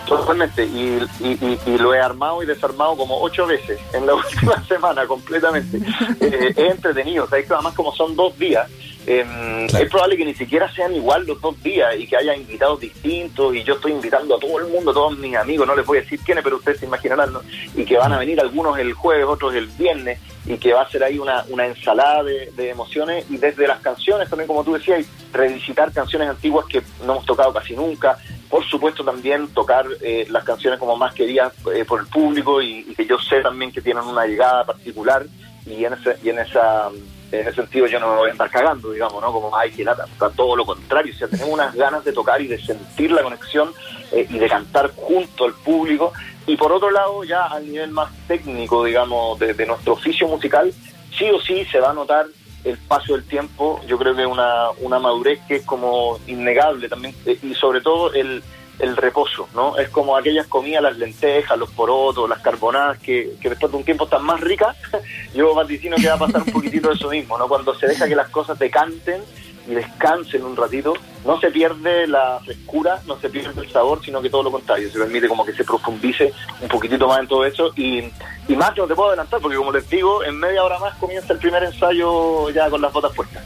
Totalmente, 0.08 0.66
y, 0.66 1.02
y, 1.20 1.78
lo 1.78 1.94
he 1.94 2.00
armado 2.00 2.42
y 2.42 2.46
desarmado 2.46 2.96
como 2.96 3.22
ocho 3.22 3.46
veces 3.46 3.78
en 3.94 4.06
la 4.06 4.16
última 4.16 4.64
semana 4.66 5.06
completamente. 5.06 5.80
Eh, 6.20 6.54
es 6.56 6.72
entretenido, 6.72 7.28
¿sabes? 7.28 7.50
además 7.52 7.74
como 7.76 7.94
son 7.94 8.16
dos 8.16 8.38
días, 8.40 8.70
em, 9.08 9.66
es 9.66 9.90
probable 9.90 10.18
que 10.18 10.26
ni 10.26 10.34
siquiera 10.34 10.72
sean 10.72 10.94
igual 10.94 11.26
los 11.26 11.42
dos 11.42 11.62
días 11.64 11.96
y 11.98 12.06
que 12.06 12.18
haya 12.18 12.36
invitados 12.36 12.80
distintos 12.80 13.56
y 13.56 13.64
yo 13.64 13.76
estoy 13.76 13.94
invitando 13.94 14.36
a 14.36 14.40
todo 14.40 14.60
el 14.60 14.68
mundo, 14.68 14.92
a 14.92 14.94
todos 14.94 15.18
mis 15.18 15.36
amigos, 15.36 15.66
no 15.66 15.76
les 15.76 15.86
voy 15.86 15.98
a 15.98 16.02
decir 16.02 16.20
quiénes, 16.20 16.44
pero 16.44 16.58
ustedes 16.58 16.80
se 16.80 16.86
imaginarán, 16.86 17.34
y 17.76 17.86
que 17.86 17.98
van 17.98 18.14
a 18.14 18.20
venir 18.20 18.40
algunos 18.40 18.78
el 18.78 18.94
jueves, 18.94 19.26
otros 19.26 19.56
el 19.56 19.68
viernes, 19.68 20.20
y 20.46 20.58
que 20.58 20.74
va 20.74 20.84
a 20.84 20.90
ser 20.90 21.04
ahí 21.04 21.20
una, 21.20 21.44
una 21.50 21.66
ensalada 21.66 22.24
de, 22.24 22.52
de 22.56 22.70
emociones 22.70 23.26
y 23.30 23.38
desde 23.38 23.68
las 23.68 23.80
canciones 23.80 24.30
también, 24.30 24.48
como 24.48 24.64
tú 24.64 24.74
decías, 24.74 25.06
revisitar 25.34 25.92
canciones 25.92 26.30
antiguas 26.30 26.66
que 26.68 26.82
no 27.06 27.14
hemos 27.14 27.26
tocado 27.26 27.52
casi 27.52 27.76
nunca, 27.76 28.18
por 28.50 28.64
supuesto 28.66 29.04
también 29.04 29.48
tocar 29.50 29.86
eh, 30.02 30.26
las 30.30 30.44
canciones 30.44 30.80
como 30.80 30.96
más 30.96 31.14
queridas 31.14 31.54
eh, 31.74 31.84
por 31.86 32.00
el 32.00 32.08
público 32.08 32.62
y, 32.62 32.84
que 32.96 33.06
yo 33.06 33.18
sé 33.20 33.42
también 33.42 33.72
que 33.72 33.82
tienen 33.82 34.04
una 34.04 34.26
llegada 34.26 34.66
particular 34.66 35.26
y 35.66 35.84
en 35.84 35.94
ese, 35.94 36.18
y 36.24 36.30
en 36.30 36.40
esa 36.40 36.90
en 37.32 37.42
ese 37.42 37.54
sentido 37.54 37.88
yo 37.88 38.00
no 38.00 38.10
me 38.12 38.18
voy 38.18 38.30
a 38.30 38.32
estar 38.34 38.50
cagando, 38.50 38.92
digamos, 38.92 39.22
¿no? 39.22 39.32
Como, 39.32 39.56
ay, 39.56 39.72
que 39.72 39.84
lata, 39.84 40.06
todo 40.36 40.56
lo 40.56 40.66
contrario, 40.66 41.14
o 41.14 41.18
sea, 41.18 41.28
tenemos 41.28 41.54
unas 41.54 41.76
ganas 41.76 42.04
de 42.04 42.14
tocar 42.14 42.42
y 42.42 42.48
de 42.48 42.60
sentir 42.60 43.12
la 43.12 43.24
conexión 43.24 43.72
eh, 44.12 44.26
y 44.30 44.38
de 44.38 44.48
cantar 44.48 44.92
junto 44.96 45.46
al 45.46 45.54
público. 45.54 46.14
Y 46.46 46.56
por 46.56 46.72
otro 46.72 46.92
lado, 46.92 47.24
ya 47.24 47.48
a 47.48 47.60
nivel 47.60 47.92
más 47.92 48.10
técnico, 48.28 48.84
digamos, 48.84 49.38
de, 49.40 49.54
de 49.54 49.66
nuestro 49.66 49.94
oficio 49.94 50.28
musical, 50.28 50.74
sí 51.18 51.30
o 51.30 51.42
sí 51.42 51.66
se 51.66 51.80
va 51.80 51.92
a 51.92 51.94
notar 51.94 52.26
el 52.64 52.78
paso 52.78 53.14
del 53.14 53.24
tiempo, 53.24 53.82
yo 53.88 53.98
creo 53.98 54.16
que 54.16 54.26
una, 54.26 54.70
una 54.80 55.00
madurez 55.00 55.40
que 55.48 55.58
es 55.58 55.64
como 55.64 56.20
innegable 56.28 56.90
también, 56.90 57.16
eh, 57.26 57.38
y 57.42 57.54
sobre 57.54 57.82
todo 57.82 58.14
el, 58.14 58.44
el 58.80 58.96
reposo, 58.96 59.48
¿no? 59.56 59.78
Es 59.78 59.90
como 59.90 60.16
aquellas 60.16 60.48
comidas, 60.48 60.84
las 60.84 60.98
lentejas, 60.98 61.58
los 61.58 61.72
porotos, 61.72 62.30
las 62.30 62.40
carbonadas, 62.40 63.00
que, 63.00 63.36
que 63.42 63.50
después 63.50 63.72
de 63.72 63.78
un 63.78 63.84
tiempo 63.84 64.06
están 64.06 64.24
más 64.24 64.40
ricas, 64.40 64.76
yo 65.34 65.54
vaticino 65.56 65.96
que 65.98 66.08
va 66.08 66.14
a 66.14 66.20
pasar 66.20 66.44
un 66.44 66.54
poquitito 66.54 66.90
de 66.90 66.96
eso 66.96 67.10
mismo, 67.10 67.38
¿no? 67.38 67.48
Cuando 67.48 67.74
se 67.76 67.88
deja 67.88 68.08
que 68.08 68.16
las 68.16 68.30
cosas 68.30 68.60
decanten 68.60 69.22
y 69.68 69.74
descansen 69.74 70.46
un 70.46 70.56
ratito, 70.56 70.94
no 71.26 71.40
se 71.40 71.52
pierde 71.52 72.08
la 72.08 72.40
frescura, 72.44 73.02
no 73.06 73.20
se 73.20 73.30
pierde 73.30 73.62
el 73.62 73.70
sabor, 73.70 74.02
sino 74.04 74.22
que 74.22 74.30
todo 74.30 74.44
lo 74.44 74.52
contrario, 74.52 74.90
se 74.90 74.98
permite 74.98 75.28
como 75.28 75.46
que 75.46 75.54
se 75.54 75.66
profundice 75.66 76.32
un 76.62 76.70
poquitito 76.70 77.08
más 77.08 77.20
en 77.20 77.28
todo 77.28 77.46
eso 77.46 77.72
y, 77.76 78.00
y 78.48 78.56
más 78.56 78.72
que 78.72 78.82
no 78.82 78.88
te 78.88 78.96
puedo 78.96 79.10
adelantar, 79.10 79.42
porque 79.42 79.58
como 79.58 79.72
les 79.72 79.90
digo, 79.90 80.24
en 80.24 80.40
media 80.40 80.64
hora 80.64 80.80
más 80.80 80.96
comienza 80.98 81.34
el 81.34 81.40
primer 81.40 81.64
ensayo 81.64 82.50
ya 82.52 82.70
con 82.70 82.82
las 82.82 82.94
botas 82.94 83.14
puestas. 83.14 83.44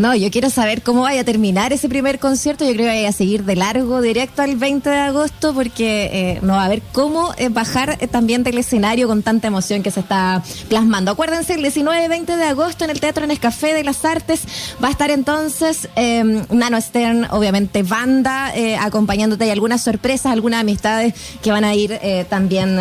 No, 0.00 0.14
yo 0.14 0.30
quiero 0.30 0.48
saber 0.48 0.82
cómo 0.82 1.02
vaya 1.02 1.22
a 1.22 1.24
terminar 1.24 1.72
ese 1.72 1.88
primer 1.88 2.20
concierto. 2.20 2.64
Yo 2.64 2.72
creo 2.72 2.86
que 2.86 2.96
vaya 2.96 3.08
a 3.08 3.12
seguir 3.12 3.44
de 3.44 3.56
largo, 3.56 4.00
directo 4.00 4.42
al 4.42 4.56
20 4.56 4.88
de 4.88 4.96
agosto, 4.96 5.52
porque 5.54 6.10
eh, 6.12 6.38
no 6.42 6.54
va 6.54 6.64
a 6.64 6.68
ver 6.68 6.82
cómo 6.92 7.34
eh, 7.36 7.48
bajar 7.48 7.98
eh, 8.00 8.06
también 8.06 8.44
del 8.44 8.58
escenario 8.58 9.08
con 9.08 9.22
tanta 9.22 9.48
emoción 9.48 9.82
que 9.82 9.90
se 9.90 10.00
está 10.00 10.42
plasmando. 10.68 11.10
Acuérdense, 11.10 11.54
el 11.54 11.62
19 11.62 12.04
y 12.04 12.08
20 12.08 12.36
de 12.36 12.44
agosto 12.44 12.84
en 12.84 12.90
el 12.90 13.00
Teatro 13.00 13.26
Nescafé 13.26 13.74
de 13.74 13.82
las 13.82 14.04
Artes 14.04 14.42
va 14.82 14.88
a 14.88 14.90
estar 14.90 15.10
entonces 15.10 15.88
Nano 15.96 16.80
Stern, 16.80 17.26
obviamente 17.30 17.82
banda, 17.82 18.52
acompañándote 18.80 19.46
y 19.46 19.50
algunas 19.50 19.82
sorpresas, 19.82 20.32
algunas 20.32 20.60
amistades 20.60 21.14
que 21.42 21.50
van 21.50 21.64
a 21.64 21.74
ir 21.74 21.98
también 22.28 22.78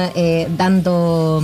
dando 0.58 1.42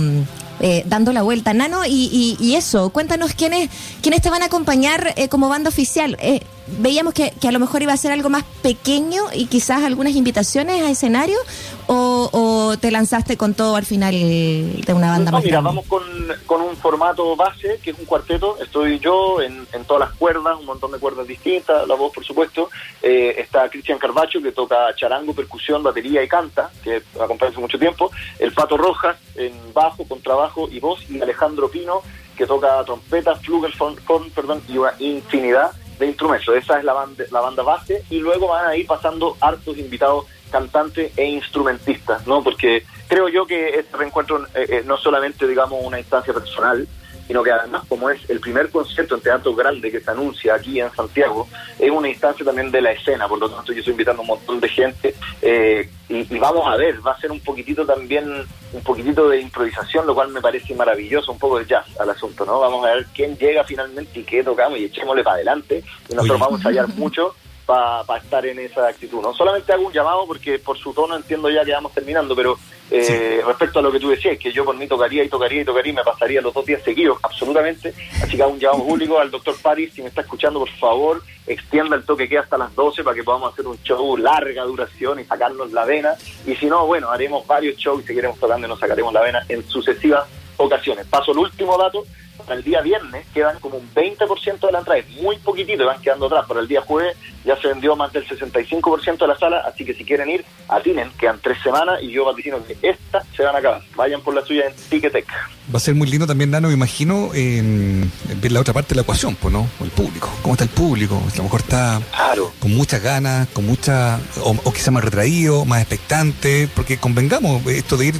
eh, 0.60 0.82
dando 0.86 1.12
la 1.12 1.22
vuelta. 1.22 1.52
Nano, 1.54 1.84
y, 1.86 2.36
y, 2.38 2.54
eso, 2.54 2.90
cuéntanos 2.90 3.34
quiénes, 3.34 3.70
quiénes 4.02 4.22
te 4.22 4.30
van 4.30 4.42
a 4.42 4.46
acompañar 4.46 5.14
eh, 5.16 5.28
como 5.28 5.48
banda 5.48 5.68
oficial. 5.68 6.16
Eh, 6.20 6.40
veíamos 6.66 7.14
que, 7.14 7.32
que, 7.40 7.48
a 7.48 7.52
lo 7.52 7.58
mejor 7.58 7.82
iba 7.82 7.92
a 7.92 7.96
ser 7.96 8.12
algo 8.12 8.30
más 8.30 8.44
pequeño 8.62 9.24
y 9.32 9.46
quizás 9.46 9.82
algunas 9.82 10.14
invitaciones 10.14 10.82
a 10.82 10.90
escenario, 10.90 11.38
o, 11.86 12.30
o 12.32 12.78
te 12.78 12.90
lanzaste 12.90 13.36
con 13.36 13.54
todo 13.54 13.76
al 13.76 13.84
final 13.84 14.12
de 14.12 14.94
una 14.94 15.10
banda 15.10 15.30
no, 15.30 15.36
más 15.36 15.44
mira, 15.44 15.60
grande? 15.60 15.68
vamos 15.68 15.86
con, 15.86 16.02
con, 16.46 16.62
un 16.62 16.76
formato 16.76 17.36
base, 17.36 17.78
que 17.82 17.90
es 17.90 17.98
un 17.98 18.06
cuarteto. 18.06 18.56
Estoy 18.60 18.98
yo 18.98 19.42
en, 19.42 19.66
en, 19.72 19.84
todas 19.84 20.08
las 20.08 20.18
cuerdas, 20.18 20.58
un 20.58 20.66
montón 20.66 20.92
de 20.92 20.98
cuerdas 20.98 21.26
distintas, 21.26 21.86
la 21.86 21.94
voz, 21.94 22.12
por 22.12 22.24
supuesto. 22.24 22.70
Eh, 23.02 23.34
está 23.38 23.68
Cristian 23.68 23.98
Carbacho, 23.98 24.40
que 24.40 24.52
toca 24.52 24.94
charango, 24.96 25.34
percusión, 25.34 25.82
batería 25.82 26.22
y 26.22 26.28
canta, 26.28 26.70
que 26.82 27.02
acompaña 27.20 27.50
hace 27.50 27.60
mucho 27.60 27.78
tiempo. 27.78 28.10
El 28.38 28.52
Pato 28.52 28.76
Rojas 28.76 29.16
en 29.36 29.52
bajo, 29.74 30.06
contrabajo 30.08 30.68
y 30.70 30.80
voz. 30.80 31.00
Y 31.10 31.20
Alejandro 31.20 31.70
Pino, 31.70 32.00
que 32.36 32.46
toca 32.46 32.82
trompeta, 32.84 33.36
flugelhorn, 33.36 34.30
perdón, 34.34 34.62
y 34.68 34.78
una 34.78 34.92
infinidad 34.98 35.72
de 35.98 36.06
instrumentos. 36.06 36.54
Esa 36.54 36.78
es 36.78 36.84
la 36.84 36.92
banda, 36.92 37.24
la 37.30 37.40
banda 37.40 37.62
base. 37.62 38.04
Y 38.10 38.18
luego 38.18 38.48
van 38.48 38.66
a 38.66 38.76
ir 38.76 38.86
pasando 38.86 39.36
hartos 39.40 39.76
invitados 39.78 40.26
cantantes 40.50 41.12
e 41.16 41.24
instrumentistas, 41.24 42.26
¿no? 42.28 42.42
Porque 42.42 42.84
creo 43.08 43.28
yo 43.28 43.44
que 43.44 43.70
este 43.70 43.96
reencuentro 43.96 44.44
eh, 44.54 44.66
eh, 44.68 44.82
no 44.86 44.96
solamente, 44.96 45.48
digamos, 45.48 45.80
una 45.82 45.98
instancia 45.98 46.32
personal, 46.32 46.86
sino 47.26 47.42
que 47.42 47.50
además, 47.50 47.82
como 47.88 48.10
es 48.10 48.28
el 48.28 48.40
primer 48.40 48.70
concierto 48.70 49.14
en 49.14 49.20
teatro 49.20 49.54
grande 49.54 49.90
que 49.90 50.00
se 50.00 50.10
anuncia 50.10 50.54
aquí 50.54 50.80
en 50.80 50.90
Santiago, 50.92 51.48
es 51.78 51.90
una 51.90 52.08
instancia 52.08 52.44
también 52.44 52.70
de 52.70 52.80
la 52.80 52.92
escena, 52.92 53.28
por 53.28 53.38
lo 53.38 53.50
tanto 53.50 53.72
yo 53.72 53.78
estoy 53.78 53.92
invitando 53.92 54.20
a 54.20 54.24
un 54.24 54.28
montón 54.28 54.60
de 54.60 54.68
gente 54.68 55.14
eh, 55.40 55.88
y, 56.08 56.34
y, 56.34 56.38
vamos 56.38 56.66
a 56.66 56.76
ver, 56.76 57.04
va 57.06 57.12
a 57.12 57.20
ser 57.20 57.32
un 57.32 57.40
poquitito 57.40 57.86
también, 57.86 58.44
un 58.72 58.82
poquitito 58.82 59.28
de 59.28 59.40
improvisación, 59.40 60.06
lo 60.06 60.14
cual 60.14 60.28
me 60.28 60.40
parece 60.40 60.74
maravilloso, 60.74 61.32
un 61.32 61.38
poco 61.38 61.58
de 61.58 61.66
jazz 61.66 61.86
al 61.98 62.10
asunto, 62.10 62.44
¿no? 62.44 62.60
Vamos 62.60 62.84
a 62.86 62.94
ver 62.94 63.06
quién 63.14 63.36
llega 63.38 63.64
finalmente 63.64 64.20
y 64.20 64.24
qué 64.24 64.44
tocamos 64.44 64.78
y 64.78 64.84
echémosle 64.84 65.24
para 65.24 65.36
adelante 65.36 65.82
y 66.08 66.14
nosotros 66.14 66.36
Oye. 66.36 66.40
vamos 66.40 66.64
a 66.64 66.68
ensayar 66.68 66.88
mucho 66.96 67.34
para 67.64 68.04
pa 68.04 68.18
estar 68.18 68.44
en 68.46 68.58
esa 68.58 68.86
actitud. 68.88 69.20
No 69.20 69.32
solamente 69.32 69.72
hago 69.72 69.86
un 69.86 69.92
llamado 69.92 70.26
porque 70.26 70.58
por 70.58 70.78
su 70.78 70.92
tono 70.92 71.16
entiendo 71.16 71.50
ya 71.50 71.64
que 71.64 71.72
vamos 71.72 71.92
terminando, 71.92 72.36
pero 72.36 72.58
eh, 72.90 73.02
sí. 73.02 73.46
respecto 73.46 73.78
a 73.78 73.82
lo 73.82 73.90
que 73.90 74.00
tú 74.00 74.10
decías, 74.10 74.38
que 74.38 74.52
yo 74.52 74.64
por 74.64 74.76
mí 74.76 74.86
tocaría 74.86 75.24
y 75.24 75.28
tocaría 75.28 75.62
y 75.62 75.64
tocaría 75.64 75.92
y 75.92 75.96
me 75.96 76.04
pasaría 76.04 76.40
los 76.40 76.52
dos 76.52 76.66
días 76.66 76.82
seguidos, 76.82 77.18
absolutamente. 77.22 77.94
Así 78.22 78.36
que 78.36 78.42
hago 78.42 78.52
un 78.52 78.60
llamado 78.60 78.84
público 78.88 79.18
al 79.18 79.30
doctor 79.30 79.56
Paris, 79.62 79.92
si 79.94 80.02
me 80.02 80.08
está 80.08 80.20
escuchando, 80.20 80.60
por 80.60 80.70
favor, 80.70 81.22
extienda 81.46 81.96
el 81.96 82.04
toque 82.04 82.28
que 82.28 82.38
hasta 82.38 82.58
las 82.58 82.74
12 82.74 83.02
para 83.02 83.14
que 83.14 83.24
podamos 83.24 83.52
hacer 83.52 83.66
un 83.66 83.80
show 83.82 84.16
larga 84.16 84.64
duración 84.64 85.20
y 85.20 85.24
sacarnos 85.24 85.72
la 85.72 85.84
vena. 85.84 86.14
Y 86.46 86.54
si 86.56 86.66
no, 86.66 86.86
bueno, 86.86 87.10
haremos 87.10 87.46
varios 87.46 87.76
shows 87.76 88.02
y 88.02 88.06
seguiremos 88.06 88.38
tocando 88.38 88.66
y 88.66 88.70
nos 88.70 88.78
sacaremos 88.78 89.12
la 89.12 89.22
vena 89.22 89.44
en 89.48 89.66
sucesivas 89.68 90.26
ocasiones. 90.56 91.06
Paso 91.06 91.32
el 91.32 91.38
último 91.38 91.76
dato, 91.78 92.04
para 92.38 92.54
el 92.54 92.64
día 92.64 92.80
viernes 92.80 93.26
quedan 93.32 93.58
como 93.60 93.76
un 93.76 93.88
20% 93.94 94.66
de 94.66 94.72
la 94.72 94.78
entrada, 94.78 95.00
es 95.00 95.08
muy 95.22 95.36
poquitito, 95.38 95.86
van 95.86 96.00
quedando 96.00 96.26
atrás. 96.26 96.46
Para 96.46 96.60
el 96.60 96.68
día 96.68 96.80
jueves 96.80 97.16
ya 97.44 97.56
se 97.60 97.68
vendió 97.68 97.96
más 97.96 98.12
del 98.12 98.26
65% 98.26 99.18
de 99.18 99.26
la 99.26 99.38
sala, 99.38 99.62
así 99.66 99.84
que 99.84 99.94
si 99.94 100.04
quieren 100.04 100.30
ir, 100.30 100.44
atinen, 100.68 101.10
quedan 101.18 101.38
tres 101.42 101.58
semanas 101.62 102.02
y 102.02 102.10
yo 102.10 102.24
vaticino 102.24 102.64
que 102.64 102.76
esta 102.82 103.22
se 103.36 103.42
van 103.42 103.56
a 103.56 103.58
acabar. 103.58 103.82
Vayan 103.96 104.20
por 104.22 104.34
la 104.34 104.44
suya 104.44 104.66
en 104.66 104.74
Ticketek. 104.74 105.26
Va 105.72 105.78
a 105.78 105.80
ser 105.80 105.94
muy 105.94 106.08
lindo 106.08 106.26
también, 106.26 106.50
Nano, 106.50 106.68
me 106.68 106.74
imagino, 106.74 107.30
en, 107.34 108.10
en 108.28 108.40
ver 108.40 108.52
la 108.52 108.60
otra 108.60 108.74
parte 108.74 108.90
de 108.90 108.96
la 108.96 109.02
ecuación, 109.02 109.34
pues, 109.36 109.52
¿no? 109.52 109.66
El 109.80 109.90
público. 109.90 110.30
¿Cómo 110.42 110.54
está 110.54 110.64
el 110.64 110.70
público? 110.70 111.16
A 111.32 111.36
lo 111.36 111.42
mejor 111.44 111.60
está 111.60 112.00
claro. 112.14 112.52
con 112.60 112.74
muchas 112.74 113.02
ganas, 113.02 113.48
con 113.48 113.66
mucha, 113.66 114.20
o, 114.42 114.50
o 114.64 114.72
quizá 114.72 114.90
más 114.90 115.04
retraído, 115.04 115.64
más 115.64 115.80
expectante, 115.80 116.68
porque 116.74 116.98
convengamos, 116.98 117.66
esto 117.66 117.96
de 117.96 118.06
ir 118.06 118.14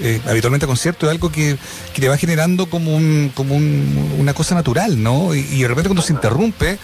eh, 0.00 0.20
habitualmente 0.26 0.64
a 0.64 0.68
conciertos 0.68 1.08
es 1.08 1.12
algo 1.12 1.30
que, 1.32 1.56
que 1.92 2.00
te 2.00 2.08
va 2.08 2.16
generando 2.16 2.66
como, 2.66 2.94
un, 2.94 3.32
como 3.34 3.56
un, 3.56 3.57
una 4.18 4.34
cosa 4.34 4.54
natural, 4.54 5.02
¿no? 5.02 5.34
Y, 5.34 5.40
y 5.40 5.62
de 5.62 5.68
repente 5.68 5.88
cuando 5.88 6.02
se 6.02 6.12
interrumpe, 6.12 6.78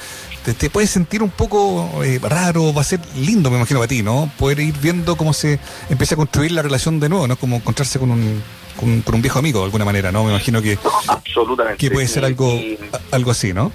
te, 0.44 0.54
te, 0.54 0.70
puedes 0.70 0.90
sentir 0.90 1.22
un 1.22 1.30
poco 1.30 2.02
eh, 2.04 2.20
raro, 2.22 2.72
va 2.74 2.82
a 2.82 2.84
ser 2.84 3.00
lindo, 3.16 3.50
me 3.50 3.56
imagino, 3.56 3.80
para 3.80 3.88
ti, 3.88 4.02
¿no? 4.02 4.30
Poder 4.38 4.60
ir 4.60 4.74
viendo 4.80 5.16
cómo 5.16 5.32
se 5.32 5.58
empieza 5.88 6.14
a 6.14 6.16
construir 6.16 6.52
la 6.52 6.62
relación 6.62 7.00
de 7.00 7.08
nuevo, 7.08 7.26
¿no? 7.26 7.36
Como 7.36 7.56
encontrarse 7.56 7.98
con 7.98 8.10
un, 8.10 8.42
con, 8.78 9.00
con 9.02 9.14
un 9.14 9.22
viejo 9.22 9.38
amigo 9.38 9.60
de 9.60 9.64
alguna 9.66 9.84
manera, 9.84 10.12
¿no? 10.12 10.24
Me 10.24 10.30
imagino 10.30 10.60
que, 10.60 10.78
Absolutamente. 11.06 11.78
que 11.78 11.90
puede 11.90 12.08
ser 12.08 12.24
algo, 12.24 12.60
algo 13.10 13.30
así, 13.30 13.52
¿no? 13.52 13.72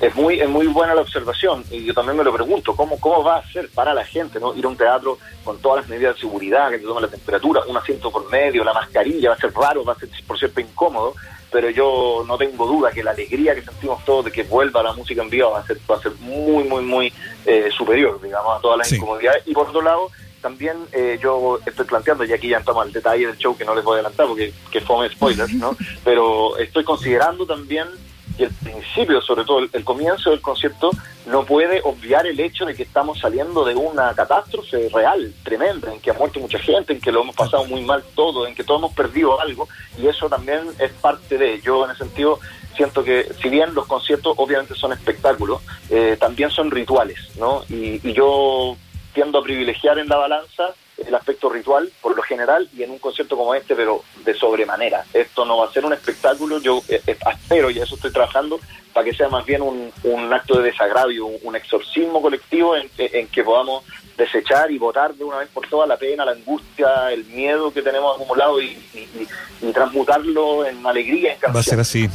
Es 0.00 0.14
muy 0.14 0.40
es 0.40 0.48
muy 0.48 0.66
buena 0.66 0.94
la 0.94 1.00
observación 1.00 1.64
y 1.70 1.84
yo 1.84 1.94
también 1.94 2.16
me 2.18 2.24
lo 2.24 2.32
pregunto 2.32 2.74
cómo 2.76 2.98
cómo 3.00 3.22
va 3.24 3.36
a 3.36 3.50
ser 3.50 3.68
para 3.70 3.94
la 3.94 4.04
gente 4.04 4.38
no 4.38 4.54
ir 4.54 4.64
a 4.64 4.68
un 4.68 4.76
teatro 4.76 5.18
con 5.44 5.58
todas 5.58 5.82
las 5.82 5.88
medidas 5.88 6.14
de 6.14 6.20
seguridad 6.20 6.70
que 6.70 6.78
te 6.78 6.84
toman 6.84 7.02
la 7.04 7.08
temperatura 7.08 7.62
un 7.66 7.76
asiento 7.76 8.10
por 8.10 8.30
medio 8.30 8.62
la 8.64 8.74
mascarilla 8.74 9.30
va 9.30 9.34
a 9.36 9.38
ser 9.38 9.52
raro 9.54 9.84
va 9.84 9.94
a 9.94 9.98
ser 9.98 10.08
por 10.26 10.38
cierto 10.38 10.60
incómodo 10.60 11.14
pero 11.50 11.70
yo 11.70 12.24
no 12.26 12.36
tengo 12.36 12.66
duda 12.66 12.90
que 12.90 13.02
la 13.02 13.12
alegría 13.12 13.54
que 13.54 13.62
sentimos 13.62 14.04
todos 14.04 14.26
de 14.26 14.32
que 14.32 14.42
vuelva 14.42 14.82
la 14.82 14.92
música 14.92 15.22
en 15.22 15.30
vivo 15.30 15.52
va 15.52 15.60
a 15.60 15.66
ser 15.66 15.78
va 15.90 15.96
a 15.96 16.02
ser 16.02 16.12
muy 16.20 16.64
muy 16.64 16.82
muy 16.82 17.12
eh, 17.46 17.70
superior 17.76 18.20
digamos 18.20 18.58
a 18.58 18.60
todas 18.60 18.78
las 18.78 18.88
Sí. 18.88 18.96
incomodidades 18.96 19.42
y 19.46 19.54
por 19.54 19.68
otro 19.68 19.80
lado 19.80 20.10
también 20.42 20.76
eh, 20.92 21.18
yo 21.20 21.58
estoy 21.66 21.86
planteando, 21.86 22.24
y 22.24 22.32
aquí 22.32 22.48
ya 22.48 22.58
entramos 22.58 22.86
al 22.86 22.92
detalle 22.92 23.26
del 23.26 23.36
show 23.36 23.56
que 23.56 23.64
no 23.64 23.74
les 23.74 23.82
voy 23.82 23.94
a 23.94 23.96
adelantar 23.96 24.28
porque 24.28 24.52
que 24.70 24.80
fome 24.80 25.08
spoilers, 25.08 25.52
¿no? 25.54 25.76
Pero 26.04 26.56
estoy 26.58 26.84
considerando 26.84 27.44
también 27.46 27.88
que 28.36 28.44
el 28.44 28.50
principio, 28.50 29.20
sobre 29.20 29.44
todo 29.44 29.60
el, 29.60 29.70
el 29.72 29.84
comienzo 29.84 30.30
del 30.30 30.40
concierto, 30.40 30.90
no 31.26 31.44
puede 31.44 31.80
obviar 31.82 32.26
el 32.26 32.38
hecho 32.38 32.64
de 32.64 32.74
que 32.74 32.84
estamos 32.84 33.18
saliendo 33.18 33.64
de 33.64 33.74
una 33.74 34.14
catástrofe 34.14 34.88
real, 34.92 35.32
tremenda, 35.42 35.92
en 35.92 36.00
que 36.00 36.10
ha 36.10 36.14
muerto 36.14 36.40
mucha 36.40 36.58
gente, 36.58 36.92
en 36.92 37.00
que 37.00 37.10
lo 37.10 37.22
hemos 37.22 37.34
pasado 37.34 37.64
muy 37.64 37.82
mal 37.82 38.02
todo, 38.14 38.46
en 38.46 38.54
que 38.54 38.64
todos 38.64 38.80
hemos 38.80 38.94
perdido 38.94 39.40
algo, 39.40 39.68
y 39.98 40.06
eso 40.06 40.28
también 40.28 40.60
es 40.78 40.92
parte 40.92 41.36
de, 41.36 41.60
yo 41.60 41.84
en 41.84 41.90
ese 41.90 42.04
sentido 42.04 42.38
siento 42.76 43.02
que 43.02 43.26
si 43.42 43.48
bien 43.48 43.74
los 43.74 43.86
conciertos 43.86 44.34
obviamente 44.36 44.74
son 44.74 44.92
espectáculos, 44.92 45.62
eh, 45.90 46.16
también 46.20 46.50
son 46.50 46.70
rituales, 46.70 47.18
¿no? 47.38 47.64
Y, 47.68 48.06
y 48.08 48.12
yo 48.12 48.76
tiendo 49.16 49.38
a 49.38 49.42
privilegiar 49.42 49.98
en 49.98 50.08
la 50.08 50.16
balanza 50.16 50.74
el 50.98 51.14
aspecto 51.14 51.48
ritual 51.48 51.90
por 52.02 52.14
lo 52.14 52.20
general 52.22 52.68
y 52.76 52.82
en 52.82 52.90
un 52.90 52.98
concierto 52.98 53.34
como 53.34 53.54
este, 53.54 53.74
pero 53.74 54.02
de 54.26 54.34
sobremanera. 54.34 55.04
Esto 55.14 55.46
no 55.46 55.56
va 55.56 55.66
a 55.66 55.72
ser 55.72 55.86
un 55.86 55.94
espectáculo, 55.94 56.58
yo 56.60 56.82
eh, 56.88 57.00
eh, 57.06 57.16
espero 57.32 57.70
y 57.70 57.80
a 57.80 57.84
eso 57.84 57.94
estoy 57.94 58.12
trabajando, 58.12 58.60
para 58.92 59.04
que 59.06 59.14
sea 59.14 59.30
más 59.30 59.44
bien 59.46 59.62
un, 59.62 59.90
un 60.04 60.32
acto 60.34 60.58
de 60.58 60.64
desagravio, 60.70 61.24
un, 61.26 61.38
un 61.42 61.56
exorcismo 61.56 62.20
colectivo 62.20 62.76
en, 62.76 62.90
en 62.98 63.26
que 63.28 63.42
podamos 63.42 63.84
desechar 64.18 64.70
y 64.70 64.76
votar 64.78 65.14
de 65.14 65.24
una 65.24 65.38
vez 65.38 65.48
por 65.48 65.66
todas 65.66 65.88
la 65.88 65.96
pena, 65.96 66.24
la 66.26 66.32
angustia, 66.32 67.10
el 67.10 67.24
miedo 67.24 67.72
que 67.72 67.80
tenemos 67.80 68.14
acumulado 68.16 68.60
y, 68.60 68.66
y, 68.94 68.98
y- 68.98 69.28
y 69.68 69.72
transmutarlo 69.72 70.66
en 70.66 70.84
alegría, 70.86 71.32
en 71.42 71.54
Va 71.54 71.60
a 71.60 71.62
ser 71.62 71.80
así. 71.80 72.08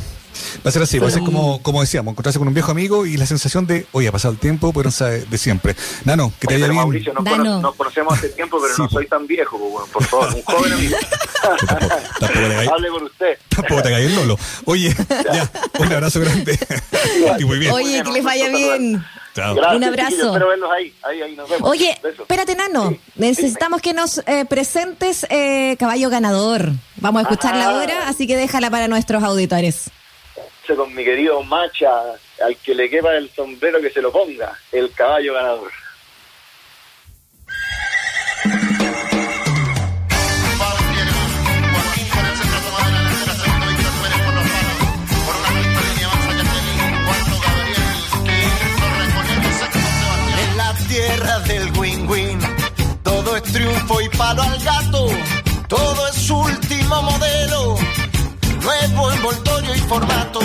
Va 0.66 0.70
a 0.70 0.72
ser 0.72 0.82
así, 0.82 1.00
va 1.00 1.08
a 1.08 1.12
ser 1.12 1.24
como, 1.24 1.62
como 1.62 1.82
decíamos, 1.82 2.12
encontrarse 2.12 2.40
con 2.40 2.48
un 2.48 2.54
viejo 2.54 2.72
amigo 2.72 3.06
y 3.06 3.18
la 3.18 3.26
sensación 3.26 3.66
de, 3.68 3.86
oye, 3.92 4.08
ha 4.08 4.12
pasado 4.12 4.34
el 4.34 4.40
tiempo, 4.40 4.72
pero 4.74 4.86
no 4.86 4.92
sabe 4.92 5.26
de 5.26 5.38
siempre. 5.38 5.76
Nano, 6.06 6.32
que 6.40 6.48
te 6.48 6.56
Oye, 6.56 6.64
vaya 6.64 6.72
bien. 6.74 6.84
Mauricio, 6.84 7.14
nos, 7.14 7.24
cono- 7.24 7.62
nos 7.62 7.76
conocemos 7.76 8.14
hace 8.14 8.30
tiempo, 8.30 8.60
pero 8.62 8.74
Sí, 8.76 8.82
no 8.82 8.90
soy 8.90 9.08
tan 9.08 9.28
viejo, 9.28 9.58
por 9.92 10.04
favor, 10.04 10.34
un 10.36 10.42
joven 10.44 10.74
amigo. 10.74 10.98
Tampoco- 11.42 11.88
tampoco 12.20 12.40
le 12.48 12.56
hagáis- 12.56 12.70
Hable 12.72 12.90
con 12.90 13.04
usted. 13.04 13.38
Tampoco 13.50 13.82
te 13.84 13.90
caigas 13.92 14.12
Lolo. 14.14 14.38
Oye, 14.66 14.96
ya, 15.34 15.50
un 15.80 15.94
abrazo 15.94 16.20
grande. 16.20 16.58
y 17.40 17.46
muy 17.46 17.60
bien. 17.60 17.72
Oye, 17.72 18.02
que 18.04 18.12
les 18.12 18.24
vaya 18.24 18.50
bien. 18.50 19.04
Chao. 19.34 19.56
Gracias, 19.56 19.78
Un 19.78 19.84
abrazo. 19.86 20.26
espero 20.28 20.48
verlos 20.50 20.70
ahí. 20.78 20.94
Ahí, 21.04 21.22
ahí 21.22 21.36
nos 21.38 21.50
vemos. 21.50 21.70
Oye, 21.70 21.98
Besos. 22.04 22.20
espérate, 22.22 22.54
Nano. 22.56 22.90
Sí, 22.90 23.00
Necesitamos 23.16 23.82
que 23.82 23.94
nos 23.94 24.18
eh, 24.28 24.44
presentes 24.48 25.26
eh, 25.30 25.78
Caballo 25.80 26.10
Ganador. 26.10 26.72
Vamos 26.98 27.22
a 27.22 27.24
escucharla 27.24 27.66
Ah. 27.70 27.80
ahora, 27.80 28.10
así 28.10 28.28
que 28.28 28.36
déjala 28.36 28.70
para 28.70 28.90
nuestros 28.90 29.24
auditores. 29.24 29.90
Con 30.68 30.96
mi 30.96 31.04
querido 31.04 31.44
Macha, 31.44 31.90
al 32.42 32.56
que 32.64 32.74
le 32.74 32.90
quepa 32.90 33.14
el 33.16 33.30
sombrero 33.32 33.82
que 33.82 33.90
se 33.90 34.02
lo 34.02 34.10
ponga, 34.10 34.58
el 34.72 34.90
caballo 34.94 35.34
ganador. 35.34 35.70
En 50.40 50.58
la 50.58 50.74
tierra 50.88 51.40
del 51.40 51.72
win-win, 51.78 52.40
todo 53.04 53.36
es 53.36 53.44
triunfo 53.44 54.00
y 54.00 54.10
palo 54.10 54.42
al 54.42 54.64
gato, 54.64 55.08
todo 55.68 56.08
es 56.08 56.30
último 56.30 57.02
modelo, 57.02 57.78
nuevo 58.62 59.12
envoltorio 59.12 59.76
y 59.76 59.80
formato. 59.80 60.40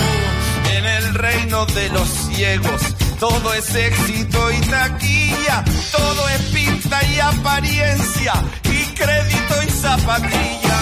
En 0.77 0.85
el 0.85 1.15
reino 1.15 1.67
de 1.67 1.89
los 1.91 2.09
ciegos, 2.09 2.83
todo 3.19 3.55
es 3.55 3.75
éxito 3.75 4.51
y 4.53 4.61
taquilla, 4.67 5.65
todo 5.93 6.29
es 6.31 6.43
pinta 6.53 7.05
y 7.05 7.21
apariencia, 7.21 8.33
y 8.65 8.95
crédito 8.95 9.63
y 9.67 9.71
zapatilla. 9.71 10.79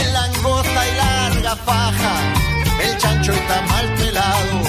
En 0.00 0.12
la 0.12 0.24
angosta 0.24 0.88
y 0.88 0.96
larga 0.96 1.56
faja, 1.56 2.14
el 2.82 2.98
chancho 2.98 3.32
está 3.32 3.62
mal 3.62 3.94
pelado. 3.94 4.62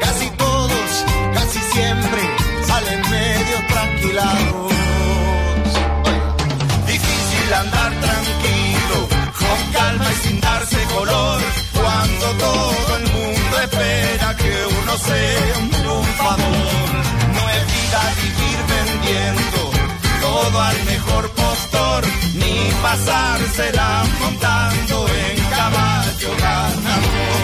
Casi 0.00 0.30
todos, 0.30 1.04
casi 1.34 1.60
siempre, 1.72 2.20
salen 2.66 3.00
medio 3.10 3.66
tranquilados. 3.68 4.72
Difícil 6.86 7.54
andar 7.54 8.03
con 9.54 9.72
calma 9.72 10.06
y 10.10 10.28
sin 10.28 10.40
darse 10.40 10.78
color, 10.96 11.40
cuando 11.72 12.26
todo 12.46 12.96
el 12.98 13.04
mundo 13.12 13.54
espera 13.62 14.36
que 14.36 14.52
uno 14.80 14.96
sea 14.98 15.58
un 15.62 15.70
triunfador. 15.70 16.88
No 17.36 17.42
es 17.56 17.62
vida 17.74 18.00
vivir 18.22 18.58
vendiendo 18.74 19.60
todo 20.22 20.60
al 20.60 20.84
mejor 20.84 21.30
postor, 21.30 22.04
ni 22.34 22.56
pasársela 22.82 24.04
montando 24.20 25.06
en 25.08 25.44
caballo 25.50 26.30
ganador. 26.40 27.43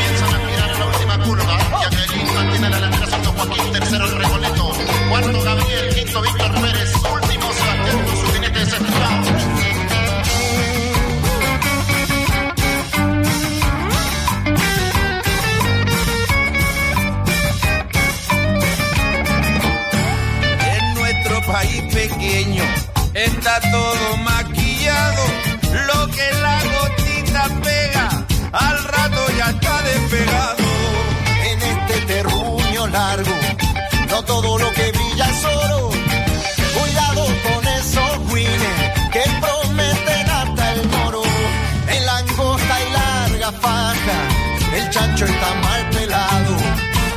Chancho 44.91 45.25
está 45.25 45.55
mal 45.55 45.91
pelado. 45.91 46.57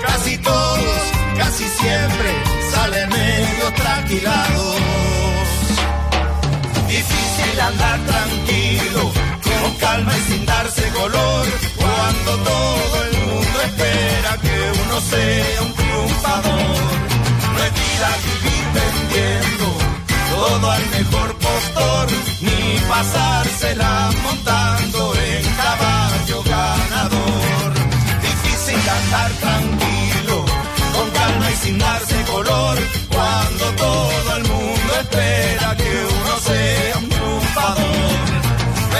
Casi 0.06 0.38
todos, 0.38 1.02
casi 1.38 1.64
siempre 1.64 2.30
salen 2.72 3.10
medio 3.10 3.66
tranquilados. 3.76 4.76
Difícil 6.88 7.60
andar 7.60 8.00
tranquilo, 8.12 9.12
con 9.44 9.74
calma 9.76 10.14
y 10.18 10.32
sin 10.32 10.46
darse 10.46 10.88
color, 10.90 11.46
cuando 11.76 12.32
todo 12.52 13.04
el 13.06 13.18
mundo 13.28 13.62
espera 13.70 14.32
que 14.44 14.56
uno 14.84 15.02
sea 15.02 15.62
un 15.64 15.74
triunfador. 15.74 16.94
No 17.54 17.60
es 17.68 17.74
vida 17.82 18.10
vivir 18.28 18.66
vendiendo 18.80 19.66
todo 20.36 20.72
al 20.72 20.86
mejor 20.98 21.36
postor, 21.38 22.08
ni 22.42 22.80
pasársela 22.88 24.10
montando 24.24 25.03
cuando 32.46 33.66
todo 33.76 34.38
el 34.38 34.44
mundo 34.44 34.94
espera 35.00 35.76
que 35.76 36.06
uno 36.06 36.40
sea 36.40 36.98
un 36.98 37.10
triunfador. 37.10 37.86
No 38.92 38.98